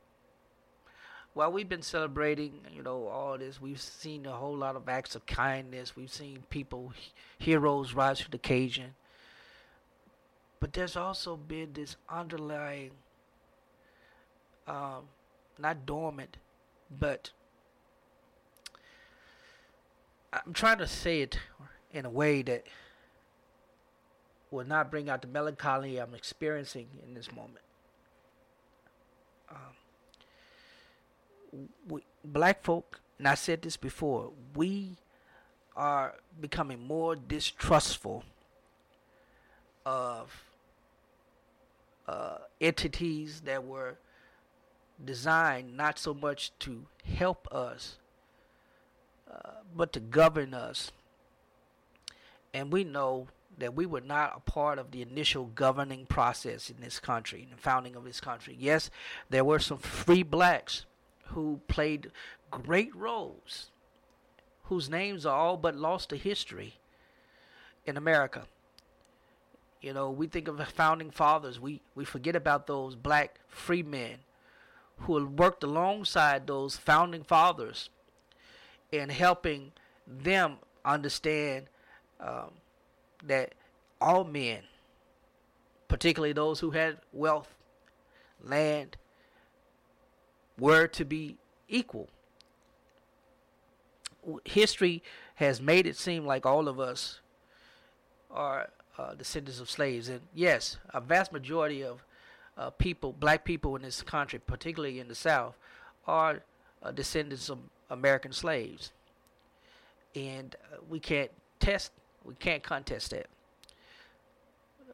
[1.33, 5.15] while we've been celebrating, you know, all this, we've seen a whole lot of acts
[5.15, 5.95] of kindness.
[5.95, 6.93] We've seen people,
[7.39, 8.93] heroes rise to the occasion.
[10.59, 12.91] But there's also been this underlying,
[14.67, 15.07] um,
[15.57, 16.37] not dormant,
[16.99, 17.31] but
[20.31, 21.39] I'm trying to say it
[21.91, 22.65] in a way that
[24.51, 27.65] will not bring out the melancholy I'm experiencing in this moment.
[29.49, 29.75] Um,
[31.87, 34.97] we, black folk, and I said this before, we
[35.75, 38.23] are becoming more distrustful
[39.85, 40.43] of
[42.07, 43.97] uh, entities that were
[45.03, 47.97] designed not so much to help us,
[49.31, 50.91] uh, but to govern us.
[52.53, 56.77] And we know that we were not a part of the initial governing process in
[56.81, 58.55] this country, in the founding of this country.
[58.59, 58.89] Yes,
[59.29, 60.85] there were some free blacks
[61.27, 62.11] who played
[62.51, 63.71] great roles,
[64.63, 66.75] whose names are all but lost to history
[67.85, 68.43] in America.
[69.81, 73.83] You know, we think of the founding fathers, we, we forget about those black free
[73.83, 74.19] men
[74.99, 77.89] who worked alongside those founding fathers
[78.91, 79.71] in helping
[80.07, 81.65] them understand
[82.19, 82.51] um,
[83.25, 83.55] that
[83.99, 84.61] all men,
[85.87, 87.53] particularly those who had wealth,
[88.41, 88.97] land,
[90.59, 91.37] were to be
[91.67, 92.09] equal.
[94.45, 95.03] History
[95.35, 97.19] has made it seem like all of us
[98.31, 102.05] are uh, descendants of slaves, and yes, a vast majority of
[102.57, 105.57] uh, people, black people in this country, particularly in the South,
[106.07, 106.43] are
[106.83, 107.57] uh, descendants of
[107.89, 108.91] American slaves,
[110.15, 111.91] and uh, we can't test,
[112.23, 113.27] we can't contest that.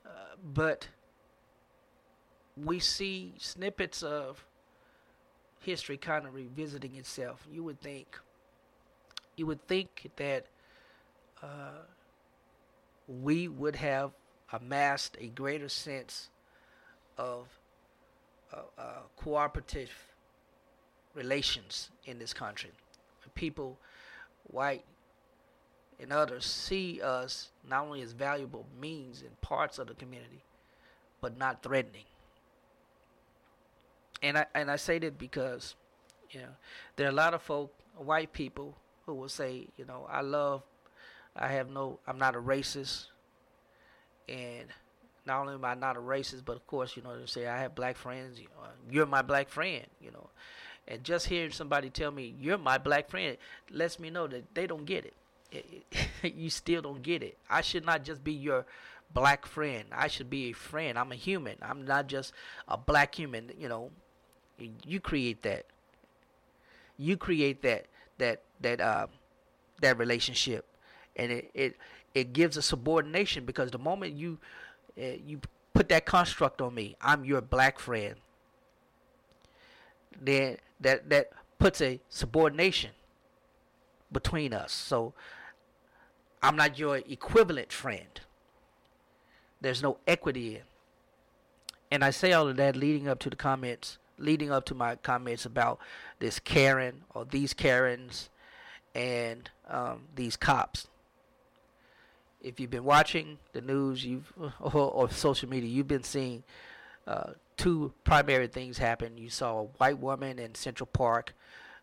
[0.05, 0.09] Uh,
[0.53, 0.87] but
[2.55, 4.45] we see snippets of
[5.59, 7.45] history kind of revisiting itself.
[7.51, 8.17] You would think,
[9.35, 10.45] you would think that
[11.41, 11.83] uh,
[13.07, 14.11] we would have
[14.51, 16.29] amassed a greater sense
[17.17, 17.47] of
[18.53, 18.83] uh, uh,
[19.17, 19.91] cooperative
[21.13, 22.71] relations in this country.
[23.35, 23.77] People,
[24.43, 24.83] white
[25.99, 30.43] and others, see us not only as valuable means and parts of the community,
[31.21, 32.03] but not threatening.
[34.21, 35.75] And I and I say that because,
[36.32, 36.55] you know,
[36.95, 40.62] there are a lot of folk, white people, who will say, you know, I love,
[41.36, 43.05] I have no, I'm not a racist,
[44.27, 44.67] and
[45.25, 47.60] not only am I not a racist, but of course, you know, they say I
[47.60, 48.39] have black friends.
[48.39, 49.86] You know, you're my black friend.
[50.01, 50.29] You know,
[50.88, 53.38] and just hearing somebody tell me you're my black friend
[53.71, 55.13] lets me know that they don't get it.
[56.23, 57.38] You still don't get it.
[57.49, 58.65] I should not just be your
[59.13, 59.86] black friend.
[59.91, 60.97] I should be a friend.
[60.99, 61.55] I'm a human.
[61.62, 62.34] I'm not just
[62.67, 63.51] a black human.
[63.58, 63.91] You know,
[64.85, 65.65] you create that.
[66.97, 67.85] You create that
[68.17, 69.07] that that uh,
[69.81, 70.65] that relationship,
[71.15, 71.77] and it it
[72.13, 74.37] it gives a subordination because the moment you
[74.97, 75.39] uh, you
[75.73, 78.15] put that construct on me, I'm your black friend.
[80.19, 82.91] Then that that puts a subordination
[84.11, 84.71] between us.
[84.71, 85.13] So
[86.41, 88.19] I'm not your equivalent friend.
[89.61, 90.61] There's no equity in.
[91.91, 94.95] And I say all of that leading up to the comments, leading up to my
[94.95, 95.79] comments about
[96.19, 98.29] this Karen or these Karens
[98.93, 100.88] and um, these cops.
[102.41, 106.43] If you've been watching the news, you've or, or social media, you've been seeing
[107.08, 109.17] uh, two primary things happen.
[109.17, 111.34] You saw a white woman in Central Park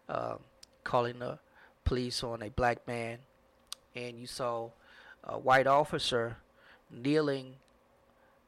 [0.09, 0.39] um
[0.85, 1.37] calling the
[1.85, 3.19] police on a black man,
[3.95, 4.71] and you saw
[5.25, 6.37] a white officer
[6.91, 7.55] kneeling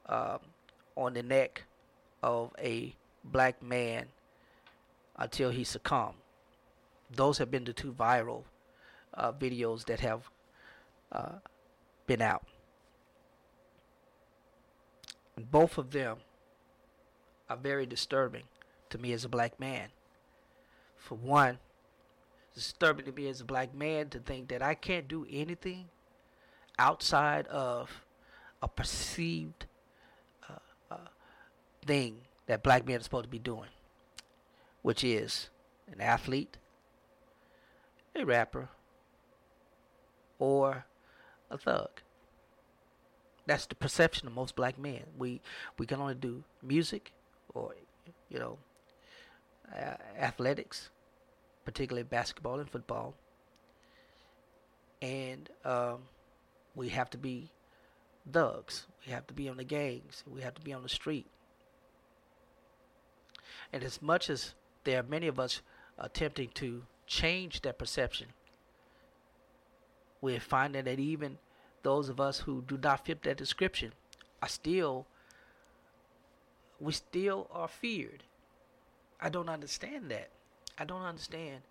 [0.06, 0.38] um,
[0.96, 1.64] on the neck
[2.22, 4.06] of a black man
[5.16, 6.14] until he succumbed.
[7.10, 8.44] Those have been the two viral
[9.14, 10.30] uh, videos that have
[11.10, 11.36] uh,
[12.06, 12.44] been out.
[15.36, 16.18] And both of them
[17.48, 18.44] are very disturbing
[18.90, 19.88] to me as a black man.
[20.96, 21.58] For one,
[22.48, 25.86] it's disturbing to me as a black man to think that I can't do anything
[26.78, 28.04] outside of
[28.62, 29.66] a perceived
[30.48, 31.08] uh, uh,
[31.86, 33.68] thing that black men are supposed to be doing,
[34.82, 35.50] which is
[35.92, 36.56] an athlete,
[38.16, 38.70] a rapper,
[40.38, 40.86] or
[41.50, 41.90] a thug.
[43.46, 45.04] That's the perception of most black men.
[45.16, 45.40] We
[45.78, 47.12] we can only do music,
[47.54, 47.74] or
[48.28, 48.58] you know,
[49.74, 50.90] uh, athletics,
[51.64, 53.14] particularly basketball and football,
[55.02, 55.98] and um,
[56.74, 57.50] we have to be
[58.32, 58.86] thugs.
[59.06, 60.24] We have to be on the gangs.
[60.26, 61.26] We have to be on the street.
[63.72, 64.54] And as much as
[64.84, 65.60] there are many of us
[65.98, 68.28] attempting to change that perception,
[70.20, 71.38] we're finding that even
[71.82, 73.92] those of us who do not fit that description
[74.42, 75.06] are still,
[76.80, 78.24] we still are feared.
[79.20, 80.30] I don't understand that.
[80.78, 81.62] I don't understand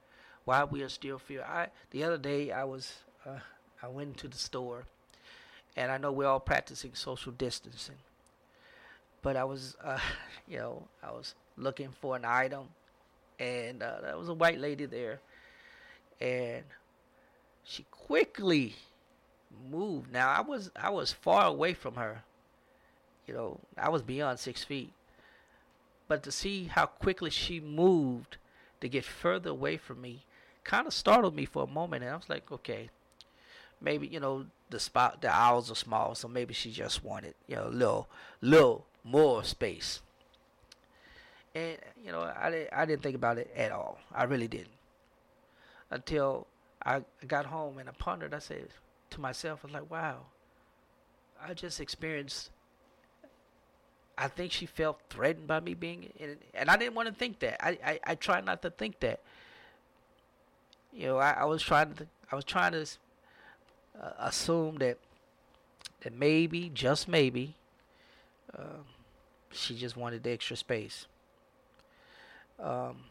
[0.46, 1.44] why we are still feared.
[1.44, 2.94] I the other day I was
[3.26, 3.40] uh,
[3.82, 4.86] I went to the store,
[5.76, 7.98] and I know we're all practicing social distancing.
[9.22, 10.00] But I was, uh,
[10.48, 12.68] you know, I was looking for an item,
[13.40, 15.20] and uh, there was a white lady there,
[16.22, 16.64] and
[17.64, 18.76] she quickly
[19.70, 20.12] moved.
[20.12, 22.24] Now I was I was far away from her.
[23.26, 24.94] You know, I was beyond six feet.
[26.08, 28.38] But to see how quickly she moved
[28.80, 30.24] to get further away from me
[30.64, 32.04] kind of startled me for a moment.
[32.04, 32.90] And I was like, okay,
[33.82, 37.56] maybe, you know, the spot, the aisles are small, so maybe she just wanted, you
[37.56, 38.08] know, a little,
[38.42, 40.02] little more space.
[41.58, 43.98] And, you know, I, di- I didn't think about it at all.
[44.14, 44.68] I really didn't.
[45.90, 46.46] Until
[46.86, 48.68] I got home and I pondered, I said
[49.12, 50.18] to myself, I was like, wow,
[51.42, 52.52] I just experienced
[54.18, 57.40] I think she felt threatened by me being in and I didn't want to think
[57.40, 57.64] that.
[57.64, 59.20] I, I, I not to think that.
[60.92, 62.82] You know, I, I was trying to I was trying to
[64.02, 64.98] uh, assume that
[66.02, 67.56] that maybe, just maybe,
[68.58, 68.82] uh,
[69.52, 71.06] she just wanted the extra space.
[72.60, 73.04] Um,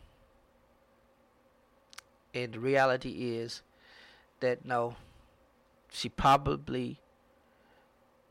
[2.34, 3.62] and the reality is
[4.40, 4.96] that no,
[5.90, 7.00] she probably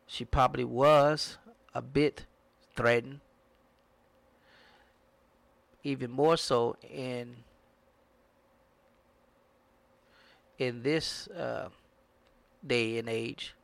[0.07, 1.37] she probably was
[1.73, 2.25] a bit
[2.75, 3.21] threatened.
[5.83, 7.37] Even more so in
[10.57, 11.69] in this uh,
[12.65, 13.55] day and age,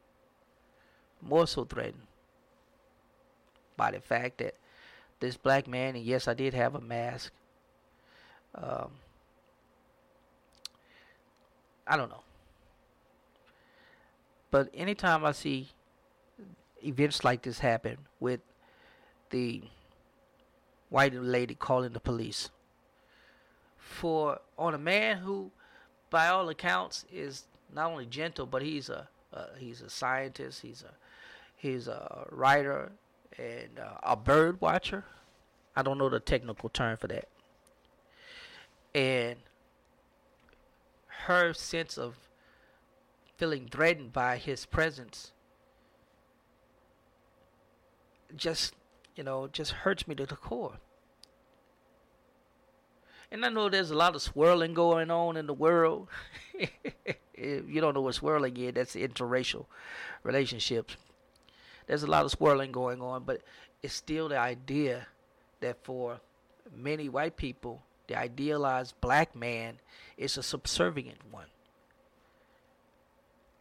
[1.21, 2.07] more so threatened
[3.77, 4.55] by the fact that
[5.19, 7.31] this black man, and yes, I did have a mask.
[8.55, 8.91] Um,
[11.87, 12.23] I don't know.
[14.49, 15.69] But anytime I see
[16.83, 18.41] events like this happen with
[19.29, 19.63] the
[20.89, 22.49] white lady calling the police
[23.77, 25.51] for on a man who
[26.09, 30.83] by all accounts is not only gentle but he's a uh, he's a scientist he's
[30.83, 30.93] a
[31.55, 32.91] he's a writer
[33.37, 35.05] and uh, a bird watcher
[35.75, 37.27] i don't know the technical term for that
[38.93, 39.37] and
[41.25, 42.15] her sense of
[43.37, 45.31] feeling threatened by his presence
[48.35, 48.73] just
[49.15, 50.77] you know just hurts me to the core.
[53.31, 56.07] And i know there's a lot of swirling going on in the world.
[57.33, 59.65] If you don't know what swirling is that's interracial
[60.21, 60.95] relationships.
[61.87, 63.41] There's a lot of swirling going on but
[63.81, 65.07] it's still the idea
[65.59, 66.19] that for
[66.75, 67.81] many white people
[68.11, 69.79] the idealized black man
[70.17, 71.45] is a subservient one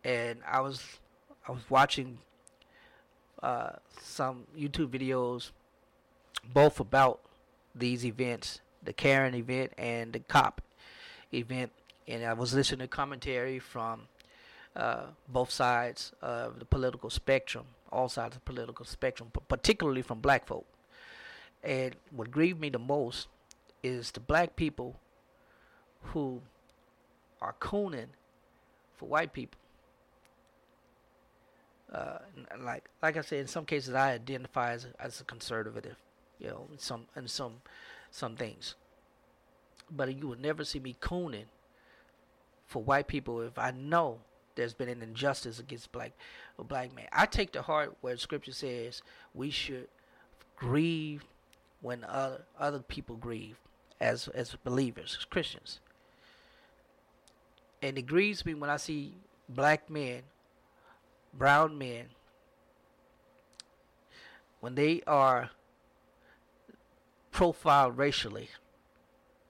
[0.05, 0.99] and i was
[1.47, 2.19] i was watching
[3.43, 3.71] uh,
[4.01, 5.51] some YouTube videos,
[6.53, 7.21] both about
[7.75, 10.61] these events, the Karen event and the cop
[11.33, 11.73] event,
[12.07, 14.03] and I was listening to commentary from
[14.77, 20.03] uh, both sides of the political spectrum, all sides of the political spectrum, but particularly
[20.03, 20.67] from black folk.
[21.63, 23.29] And what grieved me the most
[23.83, 24.99] is the black people
[26.03, 26.41] who
[27.41, 28.09] are cooning
[28.97, 29.61] for white people
[31.93, 32.19] uh,
[32.63, 35.97] like like I said, in some cases I identify as a, as a conservative,
[36.39, 37.63] you know, in some in some
[38.11, 38.75] some things.
[39.91, 41.47] But you will never see me cooning
[42.67, 44.19] for white people if I know
[44.55, 46.13] there's been an injustice against black
[46.59, 47.07] a black man.
[47.13, 49.03] I take to heart where Scripture says
[49.35, 49.89] we should
[50.57, 51.25] grieve
[51.81, 53.57] when other other people grieve
[54.01, 55.81] as as believers, as Christians.
[57.83, 59.15] And it grieves me when I see
[59.49, 60.23] black men
[61.33, 62.07] brown men
[64.61, 65.51] when they are
[67.31, 68.49] profiled racially.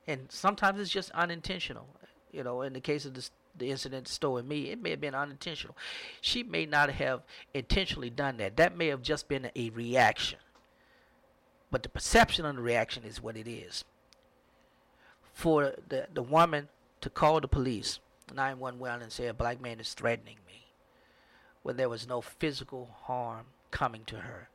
[0.06, 1.86] And sometimes it's just unintentional.
[2.32, 5.14] You know in the case of this the incident stolen me it may have been
[5.14, 5.76] unintentional.
[6.20, 7.22] She may not have
[7.54, 8.56] intentionally done that.
[8.56, 10.38] That may have just been a reaction.
[11.70, 13.84] But the perception of the reaction is what it is
[15.40, 16.68] for the the woman
[17.00, 17.98] to call the police.
[18.32, 20.66] 911 and say a black man is threatening me
[21.64, 24.48] when there was no physical harm coming to her.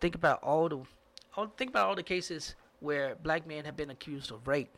[0.00, 0.80] Think about all the
[1.36, 4.76] all, think about all the cases where black men have been accused of rape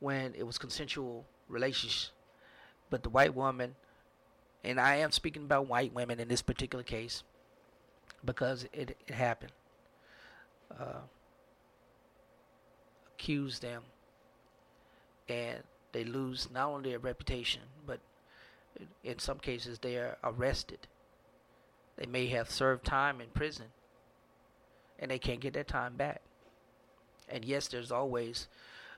[0.00, 2.12] when it was consensual relationship
[2.90, 3.74] but the white woman
[4.62, 7.22] and I am speaking about white women in this particular case
[8.24, 9.52] because it, it happened.
[10.78, 11.00] Uh,
[13.16, 13.82] accuse them
[15.28, 15.62] and
[15.92, 18.00] they lose not only their reputation, but
[19.02, 20.78] in some cases they are arrested.
[21.96, 23.66] They may have served time in prison,
[24.98, 26.20] and they can't get that time back.
[27.28, 28.48] And yes, there's always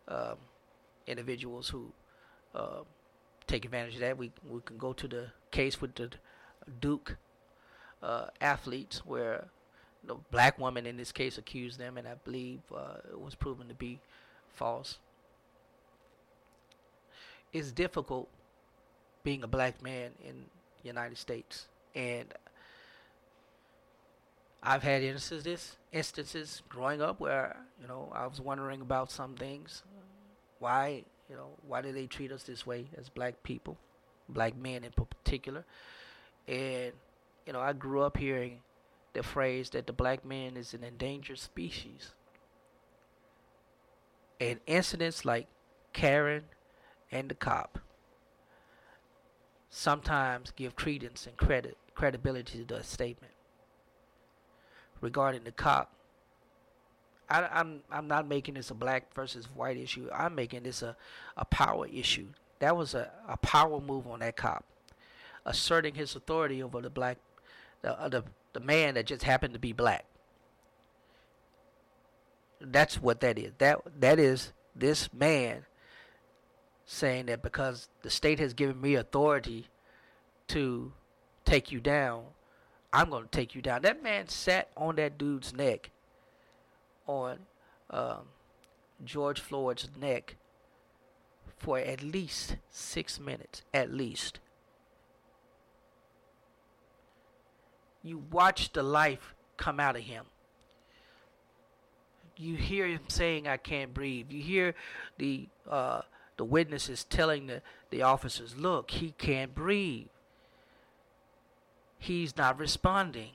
[0.09, 0.37] um,
[1.07, 1.93] individuals who
[2.55, 2.81] uh,
[3.47, 4.17] take advantage of that.
[4.17, 6.11] We we can go to the case with the
[6.81, 7.17] Duke
[8.03, 9.49] uh, athletes, where
[10.07, 13.69] the black woman in this case accused them, and I believe uh, it was proven
[13.69, 14.01] to be
[14.49, 14.99] false
[17.57, 18.29] it's difficult
[19.25, 20.45] being a black man in
[20.83, 21.67] the United States.
[21.95, 22.33] And
[24.63, 29.83] I've had instances instances growing up where, you know, I was wondering about some things.
[30.59, 33.79] Why, you know, why do they treat us this way as black people,
[34.29, 35.65] black men in particular?
[36.47, 36.93] And,
[37.47, 38.61] you know, I grew up hearing
[39.17, 42.12] the phrase that the black man is an endangered species.
[44.39, 45.47] And incidents like
[45.93, 46.45] Karen
[47.11, 47.79] and the cop
[49.71, 53.33] sometimes give credence and credit credibility to the statement
[55.01, 55.97] regarding the cop
[57.29, 60.09] I, am I'm, I'm not making this a black versus white issue.
[60.14, 60.97] I'm making this a,
[61.37, 62.29] a power issue.
[62.61, 64.64] That was a, a power move on that cop,
[65.45, 67.19] asserting his authority over the black,
[67.83, 68.25] the, uh, the
[68.57, 70.07] the man that just happened to be black.
[72.59, 73.53] That's what that is.
[73.59, 75.67] That that is this man
[76.87, 79.67] saying that because the state has given me authority
[80.49, 80.91] to
[81.45, 82.23] take you down,
[82.95, 83.83] I'm going to take you down.
[83.83, 85.91] That man sat on that dude's neck,
[87.07, 87.41] on
[87.91, 88.23] um,
[89.05, 90.37] George Floyd's neck,
[91.59, 94.41] for at least six minutes, at least.
[98.07, 100.27] You watch the life come out of him.
[102.37, 104.31] You hear him saying, I can't breathe.
[104.31, 104.75] You hear
[105.19, 106.03] the uh,
[106.37, 110.07] the witness is telling the, the officers, look, he can't breathe.
[111.99, 113.31] He's not responding.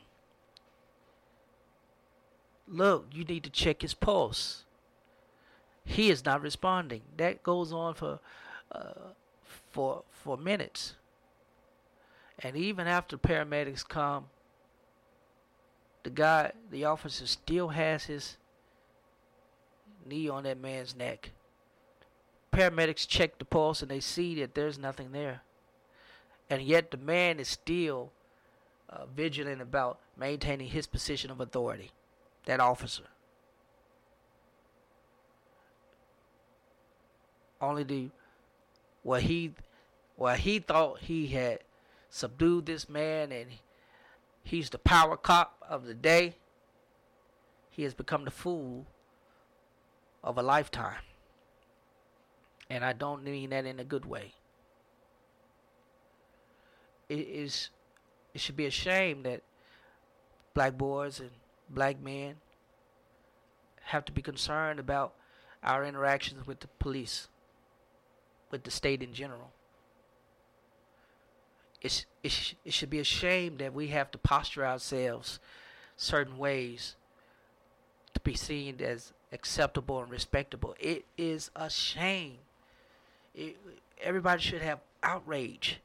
[2.66, 4.64] Look, you need to check his pulse.
[5.84, 7.02] He is not responding.
[7.18, 8.20] That goes on for
[8.72, 9.12] uh,
[9.72, 10.96] for for minutes.
[12.40, 14.28] And even after paramedics come,
[16.04, 18.38] the guy, the officer still has his
[20.06, 21.32] knee on that man's neck.
[22.52, 25.42] Paramedics check the pulse and they see that there's nothing there.
[26.50, 28.12] And yet the man is still
[28.90, 31.92] uh, vigilant about maintaining his position of authority,
[32.46, 33.04] that officer.
[37.62, 38.10] Only the
[39.04, 39.54] well he
[40.18, 41.60] well he thought he had
[42.10, 43.50] subdued this man and
[44.44, 46.36] he's the power cop of the day.
[47.70, 48.86] He has become the fool
[50.24, 51.02] of a lifetime.
[52.70, 54.34] And I don't mean that in a good way.
[57.10, 57.70] It is
[58.34, 59.42] it should be a shame that
[60.54, 61.32] black boys and
[61.70, 62.36] black men
[63.84, 65.14] have to be concerned about
[65.64, 67.28] our interactions with the police,
[68.50, 69.52] with the state in general.
[71.82, 75.40] It, sh- it should be a shame that we have to posture ourselves
[75.98, 76.96] certain ways
[78.14, 80.76] to be seen as acceptable and respectable.
[80.80, 82.38] It is a shame.
[83.34, 83.58] It,
[84.02, 85.80] everybody should have outrage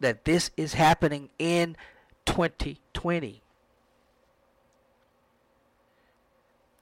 [0.00, 1.76] that this is happening in
[2.26, 3.40] 2020.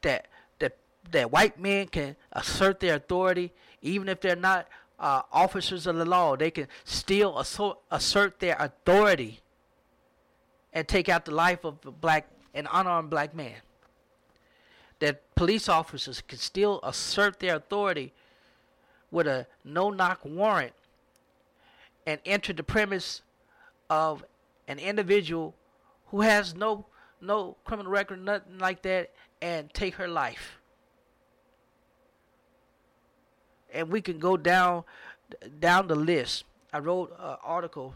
[0.02, 0.26] That
[0.58, 0.76] that
[1.10, 3.52] that white men can assert their authority
[3.82, 4.66] even if they're not
[5.00, 6.36] uh, officers of the law.
[6.36, 9.40] They can still assert, assert their authority
[10.72, 13.56] and take out the life of a black an unarmed black man.
[14.98, 18.12] That police officers can still assert their authority
[19.10, 20.72] with a no knock warrant
[22.06, 23.22] and enter the premise
[23.88, 24.24] of
[24.68, 25.54] an individual
[26.08, 26.86] who has no
[27.20, 30.59] no criminal record, nothing like that, and take her life.
[33.72, 34.84] And we can go down
[35.58, 36.44] down the list.
[36.72, 37.94] I wrote an article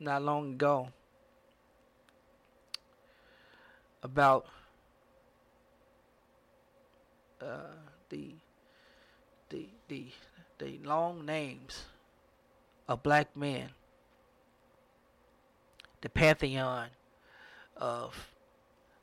[0.00, 0.88] not long ago
[4.02, 4.46] about
[7.40, 7.72] uh,
[8.10, 8.34] the
[9.48, 10.06] the the
[10.58, 11.84] the long names
[12.86, 13.70] of black men,
[16.00, 16.88] the pantheon
[17.76, 18.28] of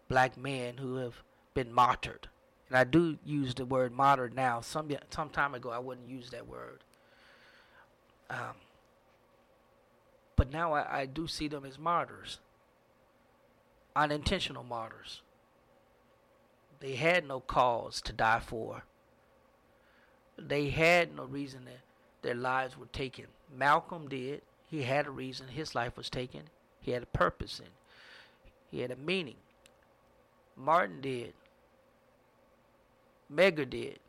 [0.08, 1.16] black men who have
[1.54, 2.28] been martyred.
[2.72, 4.62] And I do use the word martyred now.
[4.62, 6.80] Some some time ago I wouldn't use that word.
[8.30, 8.56] Um,
[10.38, 12.40] but now I, I do see them as martyrs,
[13.94, 15.22] unintentional martyrs.
[16.80, 18.84] They had no cause to die for.
[20.38, 21.82] They had no reason that
[22.22, 23.26] their lives were taken.
[23.54, 24.44] Malcolm did.
[24.70, 26.44] He had a reason his life was taken.
[26.80, 27.72] He had a purpose and
[28.72, 29.36] he had a meaning.
[30.56, 31.34] Martin did.
[33.34, 34.00] Medgar did.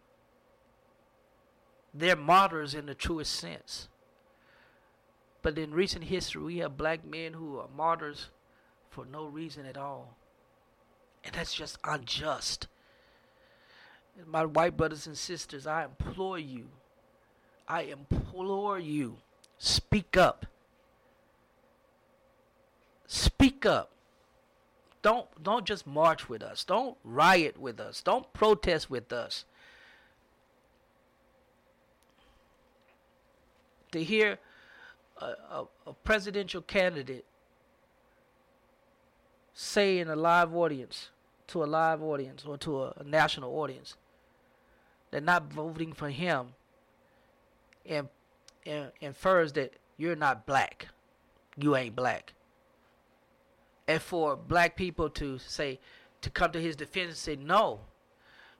[1.94, 3.88] They're martyrs in the truest sense.
[5.42, 8.28] But in recent history, we have black men who are martyrs
[8.90, 10.16] for no reason at all.
[11.24, 12.68] And that's just unjust.
[14.26, 16.68] My white brothers and sisters, I implore you,
[17.66, 19.16] I implore you,
[19.58, 20.46] speak up.
[23.06, 23.90] Speak up.
[25.02, 26.64] Don't don't just march with us.
[26.64, 28.00] Don't riot with us.
[28.00, 29.44] Don't protest with us.
[33.90, 34.38] To hear
[35.20, 37.26] a, a, a presidential candidate
[39.52, 41.10] say in a live audience,
[41.48, 43.96] to a live audience or to a, a national audience,
[45.10, 46.54] they're not voting for him
[47.84, 48.08] and,
[48.64, 50.88] and infers that you're not black.
[51.56, 52.32] You ain't black.
[53.92, 55.78] And for black people to say,
[56.22, 57.80] to come to his defense and say, no,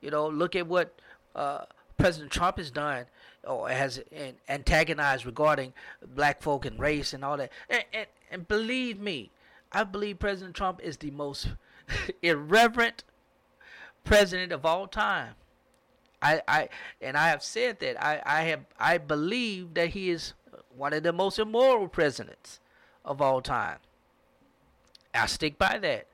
[0.03, 1.01] you know, look at what
[1.35, 1.65] uh,
[1.97, 3.07] President Trump has done
[3.45, 4.03] or has
[4.47, 5.73] antagonized regarding
[6.15, 7.51] black folk and race and all that.
[7.71, 9.31] And, and, and believe me,
[9.73, 11.49] I believe President Trump is the most
[12.23, 13.03] irreverent
[14.05, 15.33] president of all time.
[16.21, 16.69] I, I
[17.01, 20.35] and I have said that I, I have I believe that he is
[20.77, 22.61] one of the most immoral presidents
[23.03, 23.79] of all time.
[25.15, 26.07] I stick by that.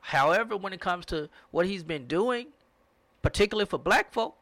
[0.00, 2.48] However, when it comes to what he's been doing,
[3.22, 4.36] particularly for black folk,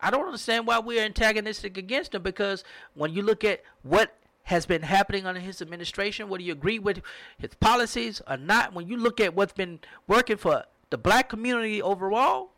[0.00, 2.62] I don't understand why we're antagonistic against him because
[2.94, 4.14] when you look at what
[4.44, 7.00] has been happening under his administration, whether you agree with
[7.38, 11.80] his policies or not, when you look at what's been working for the black community
[11.80, 12.50] overall,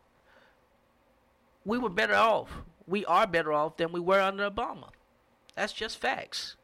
[1.63, 2.51] we were better off.
[2.85, 4.89] We are better off than we were under Obama.
[5.55, 6.56] That's just facts.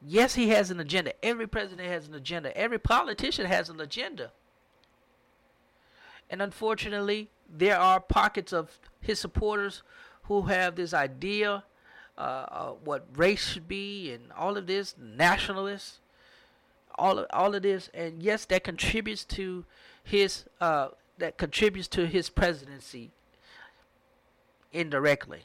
[0.00, 1.12] Yes, he has an agenda.
[1.24, 2.56] Every president has an agenda.
[2.56, 4.30] Every politician has an agenda.
[6.30, 9.82] And unfortunately, there are pockets of his supporters
[10.24, 11.64] who have this idea
[12.16, 16.00] uh, uh, what race should be and all of this, nationalists,
[16.96, 17.90] all of, all of this.
[17.94, 19.64] And yes, that contributes to
[20.02, 20.88] his uh,
[21.18, 23.10] that contributes to his presidency
[24.72, 25.42] indirectly,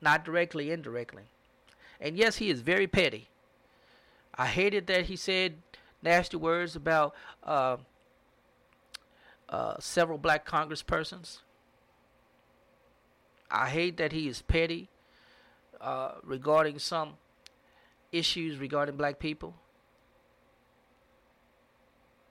[0.00, 1.24] not directly, indirectly.
[2.00, 3.28] And yes, he is very petty.
[4.38, 5.54] I hated that he said
[6.02, 7.78] nasty words about uh,
[9.48, 11.38] uh, several black congresspersons.
[13.50, 14.88] I hate that he is petty
[15.80, 17.14] uh, regarding some
[18.12, 19.54] issues regarding black people.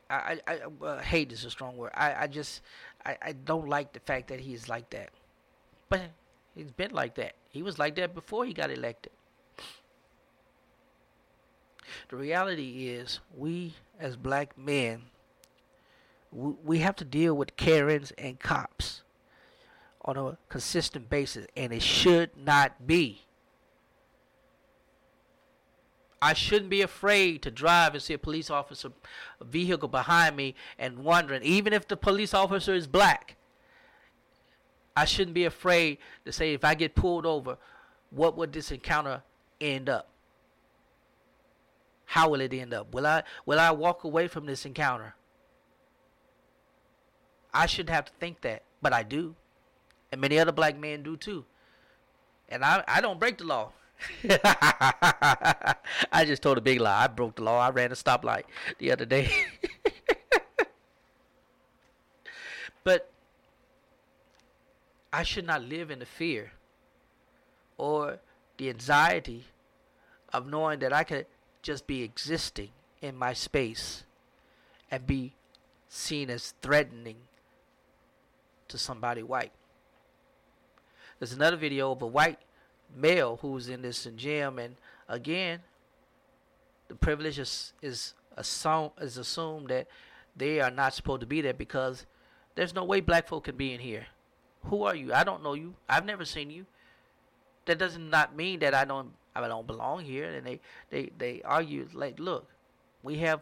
[0.10, 1.91] I, I, I uh, hate is a strong word.
[1.95, 2.62] I, I just
[3.06, 5.10] I, I don't like the fact that he is like that.
[5.89, 6.01] But
[6.56, 7.34] he's been like that.
[7.49, 9.12] He was like that before he got elected.
[12.09, 15.03] The reality is, we as black men,
[16.31, 19.01] we, we have to deal with Karens and cops
[20.03, 23.21] on a consistent basis, and it should not be.
[26.21, 28.91] I shouldn't be afraid to drive and see a police officer,
[29.39, 33.36] a vehicle behind me, and wondering, even if the police officer is black,
[34.95, 37.57] I shouldn't be afraid to say, if I get pulled over,
[38.11, 39.21] what would this encounter
[39.59, 40.09] end up?
[42.06, 42.93] How will it end up?
[42.93, 45.16] Will I will I walk away from this encounter?
[47.53, 49.36] I shouldn't have to think that, but I do.
[50.12, 51.45] And many other black men do too.
[52.49, 53.72] And I, I don't break the law.
[56.12, 57.06] I just told a big lie.
[57.06, 57.60] I broke the law.
[57.60, 58.43] I ran a stoplight
[58.78, 59.32] the other day.
[62.84, 63.10] but
[65.14, 66.51] I should not live in the fear
[67.78, 68.20] or
[68.58, 69.45] the anxiety
[70.34, 71.26] of knowing that I could
[71.66, 72.70] just be existing
[73.01, 74.03] in my space
[74.91, 75.34] and be
[75.89, 77.16] seen as threatening
[78.68, 79.51] to somebody white.
[81.18, 82.38] There's another video of a white
[82.95, 84.76] male who's in this gym, and
[85.09, 85.61] again,
[86.88, 89.88] the privilege is is assumed is assumed that
[90.36, 92.05] they are not supposed to be there because
[92.53, 94.05] there's no way black folk can be in here.
[94.66, 95.13] Who are you?
[95.13, 95.74] I don't know you.
[95.89, 96.68] I've never seen you.
[97.66, 99.13] That does not mean that I don't
[99.43, 100.25] I don't belong here.
[100.25, 100.59] And they
[100.89, 102.47] they they argue like, look,
[103.03, 103.41] we have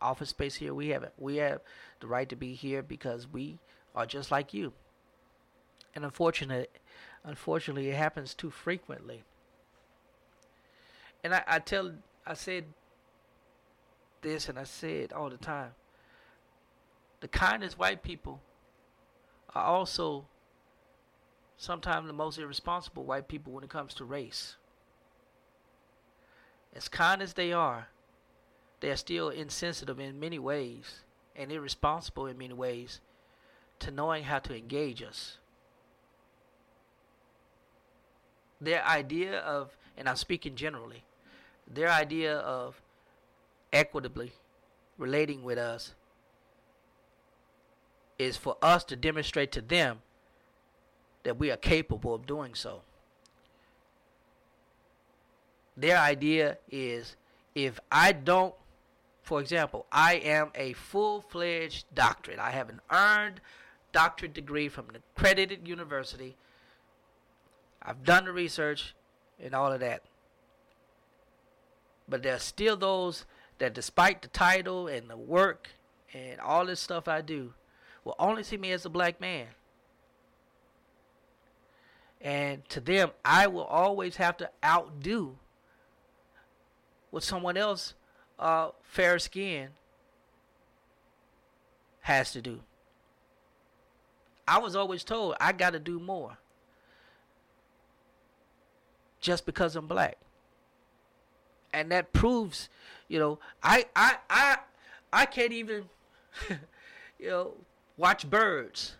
[0.00, 0.74] office space here.
[0.74, 1.60] We have we have
[2.00, 3.58] the right to be here because we
[3.94, 4.72] are just like you.
[5.94, 6.66] And unfortunately,
[7.24, 9.22] unfortunately, it happens too frequently.
[11.22, 11.92] And I, I tell
[12.26, 12.64] I said
[14.22, 15.70] this and I say it all the time.
[17.20, 18.40] The kindest white people
[19.54, 20.26] are also
[21.56, 24.56] sometimes the most irresponsible white people when it comes to race.
[26.74, 27.88] As kind as they are,
[28.80, 31.00] they are still insensitive in many ways
[31.36, 33.00] and irresponsible in many ways
[33.78, 35.38] to knowing how to engage us.
[38.60, 41.04] Their idea of, and I'm speaking generally,
[41.66, 42.80] their idea of
[43.72, 44.32] equitably
[44.98, 45.94] relating with us
[48.18, 50.02] is for us to demonstrate to them
[51.24, 52.82] that we are capable of doing so.
[55.76, 57.16] Their idea is
[57.54, 58.54] if I don't,
[59.22, 63.40] for example, I am a full fledged doctorate, I have an earned
[63.92, 66.36] doctorate degree from an accredited university,
[67.82, 68.94] I've done the research
[69.42, 70.02] and all of that.
[72.08, 73.26] But there are still those
[73.58, 75.68] that, despite the title and the work
[76.12, 77.54] and all this stuff I do,
[78.04, 79.46] will only see me as a black man.
[82.20, 85.36] And to them, I will always have to outdo
[87.14, 87.94] what someone else,
[88.40, 89.68] uh, fair skin,
[92.00, 92.58] has to do.
[94.48, 96.38] I was always told I got to do more
[99.20, 100.18] just because I'm black.
[101.72, 102.68] And that proves,
[103.06, 104.56] you know, I I I
[105.12, 105.84] I can't even
[107.20, 107.52] you know
[107.96, 108.96] watch birds.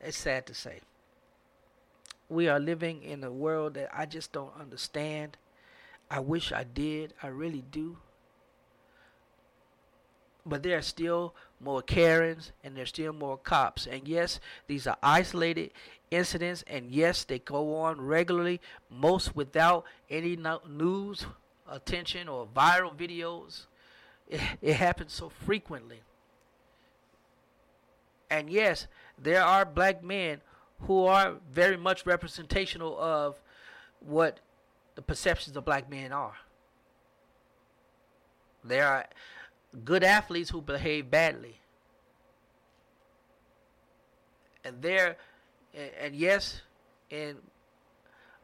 [0.00, 0.80] It's sad to say.
[2.32, 5.36] We are living in a world that I just don't understand.
[6.10, 7.12] I wish I did.
[7.22, 7.98] I really do.
[10.46, 13.86] But there are still more Karens and there's still more cops.
[13.86, 15.72] And yes, these are isolated
[16.10, 16.64] incidents.
[16.66, 21.26] And yes, they go on regularly, most without any news
[21.70, 23.66] attention or viral videos.
[24.26, 26.00] it, it happens so frequently.
[28.30, 28.86] And yes,
[29.18, 30.40] there are black men
[30.82, 33.40] who are very much representational of
[34.00, 34.40] what
[34.94, 36.36] the perceptions of black men are.
[38.64, 39.06] There are
[39.84, 41.60] good athletes who behave badly.
[44.64, 45.16] And there
[45.74, 46.60] and, yes,
[47.10, 47.36] in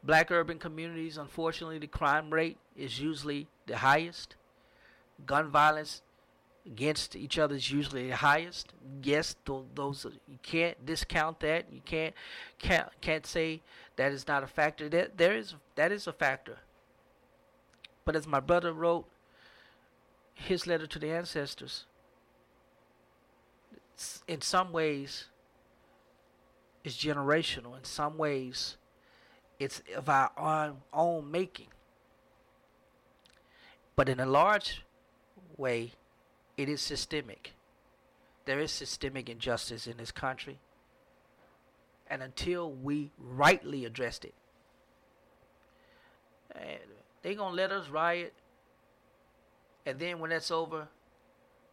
[0.03, 4.37] black urban communities, unfortunately the crime rate is usually the highest.
[5.27, 6.03] Gun violence
[6.67, 8.73] against each other is usually the highest.
[9.03, 11.67] Yes, tho- those you can't discount that.
[11.73, 12.15] You can't
[12.59, 13.63] can't can't say
[13.97, 14.89] that is not a factor.
[14.89, 16.59] That there is that is a factor.
[18.05, 19.07] But as my brother wrote
[20.35, 21.85] his letter to the ancestors,
[24.27, 25.27] in some ways
[26.85, 27.77] it's generational.
[27.77, 28.77] In some ways
[29.59, 31.69] it's of our own, own making.
[33.97, 34.85] But in a large
[35.57, 35.93] way,
[36.59, 37.53] it is systemic.
[38.45, 40.59] There is systemic injustice in this country.
[42.11, 44.35] And until we rightly address it,
[46.53, 46.81] and
[47.23, 48.35] they gonna let us riot.
[49.87, 50.89] And then when that's over,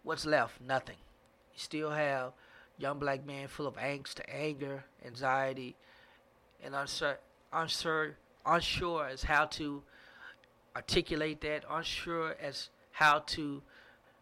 [0.04, 0.62] what's left?
[0.62, 0.98] Nothing.
[1.54, 2.34] You still have
[2.78, 5.76] young black men full of angst, anger, anxiety,
[6.64, 7.18] and unsure,
[7.52, 9.82] unsure, unsure as how to
[10.76, 13.62] articulate that, unsure as how to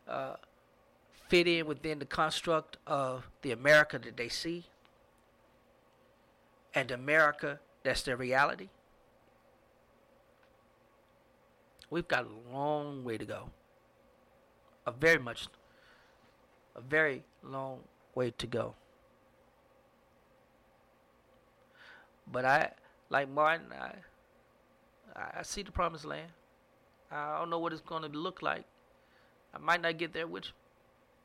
[0.08, 0.36] uh,
[1.34, 4.66] fit in within the construct of the America that they see
[6.76, 8.70] and America that's their reality.
[11.90, 13.50] We've got a long way to go.
[14.86, 15.48] A very much,
[16.76, 17.80] a very long
[18.14, 18.76] way to go.
[22.32, 22.70] But I,
[23.10, 26.30] like Martin, I, I see the promised land.
[27.12, 28.66] I don't know what it's going to look like.
[29.52, 30.52] I might not get there with you,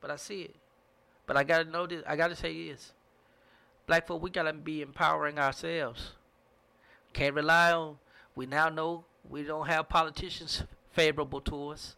[0.01, 0.57] but I see it.
[1.27, 2.03] But I gotta know this.
[2.07, 2.93] I gotta say this:
[3.87, 6.13] Black folk, we gotta be empowering ourselves.
[7.13, 7.99] Can't rely on.
[8.35, 11.97] We now know we don't have politicians favorable to us.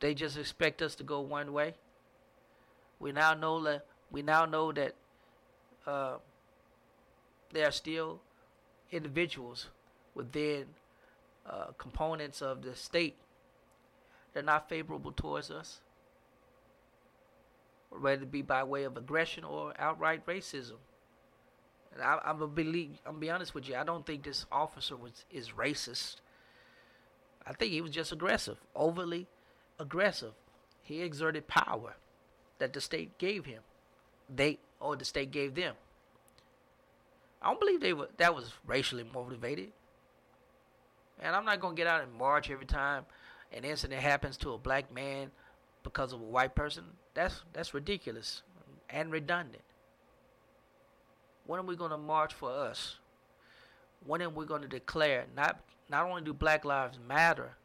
[0.00, 1.74] They just expect us to go one way.
[2.98, 4.94] We now know that we now know that
[5.86, 6.16] uh,
[7.52, 8.20] there are still
[8.90, 9.66] individuals
[10.14, 10.66] within
[11.48, 13.16] uh, components of the state
[14.32, 15.80] that are not favorable towards us,
[18.00, 20.76] whether it be by way of aggression or outright racism.
[21.92, 23.00] And I, I'm a believe.
[23.06, 23.76] I'm be honest with you.
[23.76, 26.16] I don't think this officer was is racist.
[27.46, 29.26] I think he was just aggressive, overly
[29.78, 30.32] aggressive.
[30.82, 31.94] He exerted power
[32.58, 33.62] that the state gave him.
[34.34, 35.74] They or the state gave them.
[37.40, 39.72] I don't believe they were that was racially motivated.
[41.20, 43.04] And I'm not gonna get out and march every time
[43.52, 45.30] an incident happens to a black man
[45.82, 46.84] because of a white person.
[47.14, 48.42] That's that's ridiculous
[48.90, 49.62] and redundant.
[51.46, 52.96] When are we gonna march for us?
[54.04, 57.56] When are we gonna declare not not only do Black Lives Matter,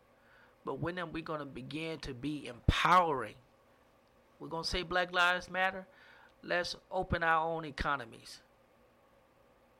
[0.66, 3.36] but when are we gonna begin to be empowering?
[4.40, 5.88] We're gonna say Black Lives Matter.
[6.44, 8.40] Let's open our own economies.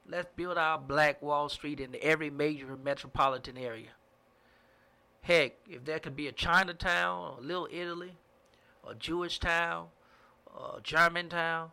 [0.08, 3.90] Let's build our Black Wall Street in every major metropolitan area.
[5.22, 8.18] Heck, if there could be a Chinatown, or a Little Italy,
[8.90, 9.88] or Jewish town,
[10.48, 11.70] or German town,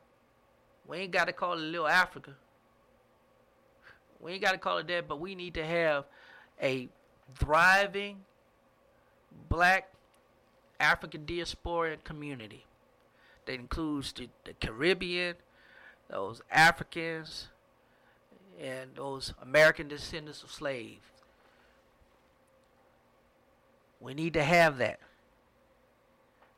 [0.87, 2.33] we ain't got to call it Little Africa.
[4.21, 6.05] We ain't got to call it that, but we need to have
[6.63, 6.89] a
[7.35, 8.19] thriving
[9.49, 9.89] black
[10.79, 12.65] African diaspora community
[13.47, 15.37] that includes the, the Caribbean,
[16.11, 17.49] those Africans,
[18.61, 21.01] and those American descendants of slaves.
[24.01, 25.01] We need to have that.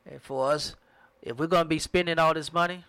[0.09, 0.75] And for us,
[1.21, 2.85] if we're going to be spending all this money,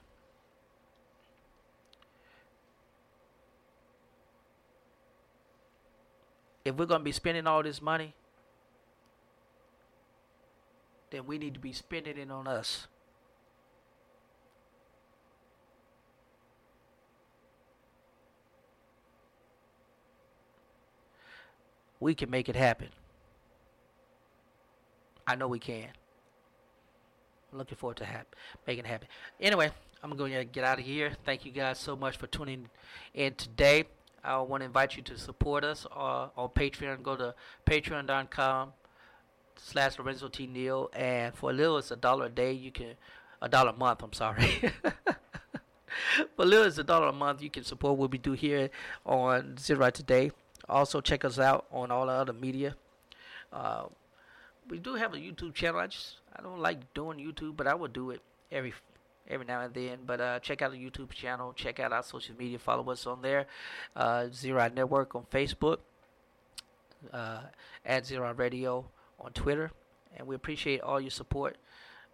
[6.64, 8.14] if we're going to be spending all this money,
[11.12, 12.88] then we need to be spending it on us.
[22.00, 22.90] We can make it happen.
[25.28, 25.90] I know we can.
[27.52, 28.36] Looking forward to hap-
[28.68, 29.08] making it happen.
[29.40, 29.72] Anyway,
[30.04, 31.12] I'm going to get out of here.
[31.26, 32.70] Thank you guys so much for tuning
[33.14, 33.86] in today.
[34.24, 37.04] I want to invite you to support us uh, on Patreon.
[37.04, 37.34] Go to
[37.66, 38.74] patreon.com
[39.56, 40.48] slash Lorenzo T.
[40.48, 40.90] Neal.
[40.94, 42.52] And for a little, it's a dollar a day.
[42.52, 42.96] You can,
[43.42, 44.46] a dollar a month, I'm sorry.
[46.36, 47.42] for a little, it's a dollar a month.
[47.42, 48.70] You can support what we do here
[49.06, 50.32] on Zero Today.
[50.68, 52.76] Also, check us out on all the other media.
[53.52, 53.86] Uh,
[54.70, 55.80] we do have a YouTube channel.
[55.80, 58.74] I just I don't like doing YouTube, but I will do it every
[59.28, 60.00] every now and then.
[60.06, 61.54] But uh, check out the YouTube channel.
[61.54, 62.60] Check out our social media.
[62.60, 63.48] Follow us on there.
[63.96, 65.80] Uh, Zero Out Network on Facebook.
[67.14, 67.44] Uh,
[67.86, 68.86] at Zero Radio
[69.20, 69.72] on Twitter,
[70.18, 71.56] and we appreciate all your support.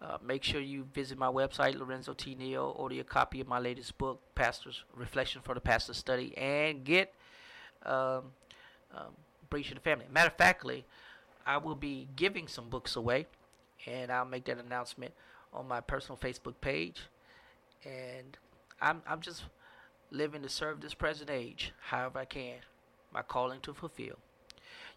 [0.00, 2.36] Uh, make sure you visit my website, Lorenzo T.
[2.36, 6.84] Neal, order your copy of my latest book, Pastor's Reflection for the Pastor Study, and
[6.84, 7.12] get
[7.84, 8.22] um,
[8.94, 9.12] um,
[9.50, 10.04] Breach of the Family.
[10.12, 10.84] Matter of factly,
[11.46, 13.26] I will be giving some books away,
[13.86, 15.14] and I'll make that announcement
[15.52, 17.02] on my personal Facebook page.
[17.84, 18.36] And
[18.80, 19.44] I'm I'm just
[20.10, 22.56] living to serve this present age, however I can,
[23.12, 24.16] my calling to fulfill.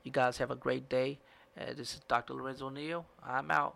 [0.03, 1.19] You guys have a great day.
[1.59, 2.33] Uh, this is Dr.
[2.33, 3.05] Lorenzo Neal.
[3.25, 3.75] I'm out.